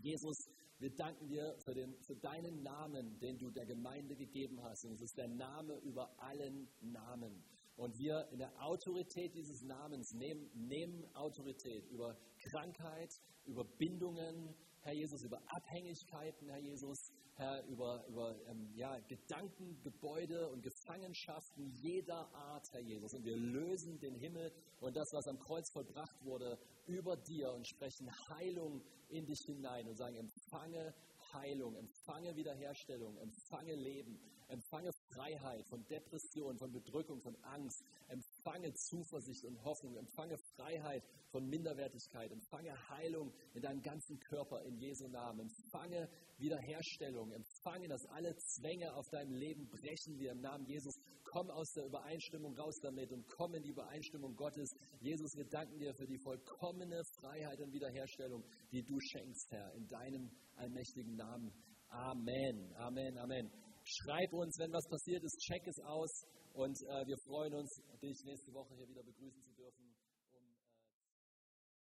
Jesus, 0.00 0.48
wir 0.78 0.90
danken 0.96 1.28
dir 1.28 1.54
für, 1.64 1.74
den, 1.74 1.94
für 2.02 2.16
deinen 2.16 2.62
Namen, 2.62 3.18
den 3.20 3.38
du 3.38 3.50
der 3.50 3.66
Gemeinde 3.66 4.16
gegeben 4.16 4.62
hast. 4.62 4.84
Und 4.84 4.94
es 4.94 5.02
ist 5.02 5.16
der 5.16 5.28
Name 5.28 5.78
über 5.84 6.10
allen 6.18 6.68
Namen. 6.80 7.44
Und 7.76 7.98
wir 7.98 8.28
in 8.30 8.38
der 8.38 8.52
Autorität 8.62 9.34
dieses 9.34 9.62
Namens 9.62 10.12
nehmen, 10.12 10.50
nehmen 10.54 11.04
Autorität 11.14 11.84
über 11.90 12.16
Krankheit, 12.50 13.10
über 13.46 13.64
Bindungen, 13.78 14.54
Herr 14.82 14.94
Jesus, 14.94 15.22
über 15.22 15.38
Abhängigkeiten, 15.46 16.48
Herr 16.48 16.58
Jesus, 16.58 17.12
Herr, 17.36 17.64
über, 17.66 18.04
über 18.08 18.36
ähm, 18.48 18.68
ja, 18.74 18.98
Gedankengebäude 19.08 20.48
und 20.50 20.62
Gefangenschaften 20.62 21.70
jeder 21.80 22.28
Art, 22.34 22.66
Herr 22.72 22.82
Jesus. 22.82 23.14
Und 23.14 23.24
wir 23.24 23.36
lösen 23.36 23.98
den 24.00 24.16
Himmel 24.16 24.52
und 24.80 24.94
das, 24.94 25.08
was 25.12 25.26
am 25.28 25.38
Kreuz 25.38 25.70
vollbracht 25.72 26.24
wurde, 26.24 26.58
über 26.86 27.16
dir 27.16 27.52
und 27.52 27.66
sprechen 27.66 28.10
Heilung 28.28 28.82
in 29.08 29.24
dich 29.24 29.40
hinein 29.46 29.88
und 29.88 29.96
sagen, 29.96 30.16
empfange 30.16 30.94
Heilung, 31.32 31.74
empfange 31.76 32.34
Wiederherstellung, 32.36 33.16
empfange 33.18 33.74
Leben, 33.74 34.18
empfange 34.52 34.90
Freiheit 35.12 35.66
von 35.68 35.84
Depression, 35.86 36.56
von 36.58 36.70
Bedrückung, 36.70 37.20
von 37.20 37.36
Angst, 37.42 37.82
empfange 38.08 38.72
Zuversicht 38.74 39.44
und 39.44 39.62
Hoffnung, 39.64 39.96
empfange 39.96 40.36
Freiheit 40.54 41.02
von 41.30 41.46
Minderwertigkeit, 41.48 42.30
empfange 42.30 42.72
Heilung 42.90 43.32
in 43.54 43.62
deinem 43.62 43.82
ganzen 43.82 44.18
Körper 44.20 44.62
in 44.62 44.76
Jesu 44.78 45.08
Namen, 45.08 45.40
empfange 45.40 46.08
Wiederherstellung, 46.38 47.32
empfange, 47.32 47.88
dass 47.88 48.04
alle 48.06 48.36
Zwänge 48.36 48.94
auf 48.94 49.08
deinem 49.08 49.32
Leben 49.32 49.68
brechen 49.68 50.18
wir 50.18 50.32
im 50.32 50.40
Namen 50.40 50.66
Jesus. 50.66 50.94
Komm 51.24 51.50
aus 51.50 51.72
der 51.72 51.86
Übereinstimmung 51.86 52.54
raus 52.56 52.78
damit 52.82 53.10
und 53.10 53.26
komm 53.28 53.54
in 53.54 53.62
die 53.62 53.70
Übereinstimmung 53.70 54.36
Gottes. 54.36 54.70
Jesus, 55.00 55.34
wir 55.34 55.46
danken 55.46 55.78
dir 55.78 55.94
für 55.94 56.06
die 56.06 56.18
vollkommene 56.18 57.02
Freiheit 57.18 57.60
und 57.60 57.72
Wiederherstellung, 57.72 58.44
die 58.70 58.82
du 58.82 58.98
schenkst, 59.00 59.50
Herr, 59.50 59.72
in 59.74 59.86
deinem 59.88 60.30
allmächtigen 60.56 61.16
Namen. 61.16 61.52
Amen, 61.88 62.74
Amen, 62.76 63.18
Amen. 63.18 63.50
Schreib 63.92 64.32
uns, 64.32 64.58
wenn 64.58 64.72
was 64.72 64.88
passiert 64.88 65.22
ist, 65.22 65.36
check 65.40 65.66
es 65.66 65.78
aus 65.84 66.24
und 66.54 66.76
äh, 66.88 67.06
wir 67.06 67.18
freuen 67.26 67.54
uns, 67.54 67.70
dich 68.00 68.24
nächste 68.24 68.52
Woche 68.52 68.74
hier 68.74 68.88
wieder 68.88 69.02
begrüßen 69.02 69.42
zu. 69.42 69.51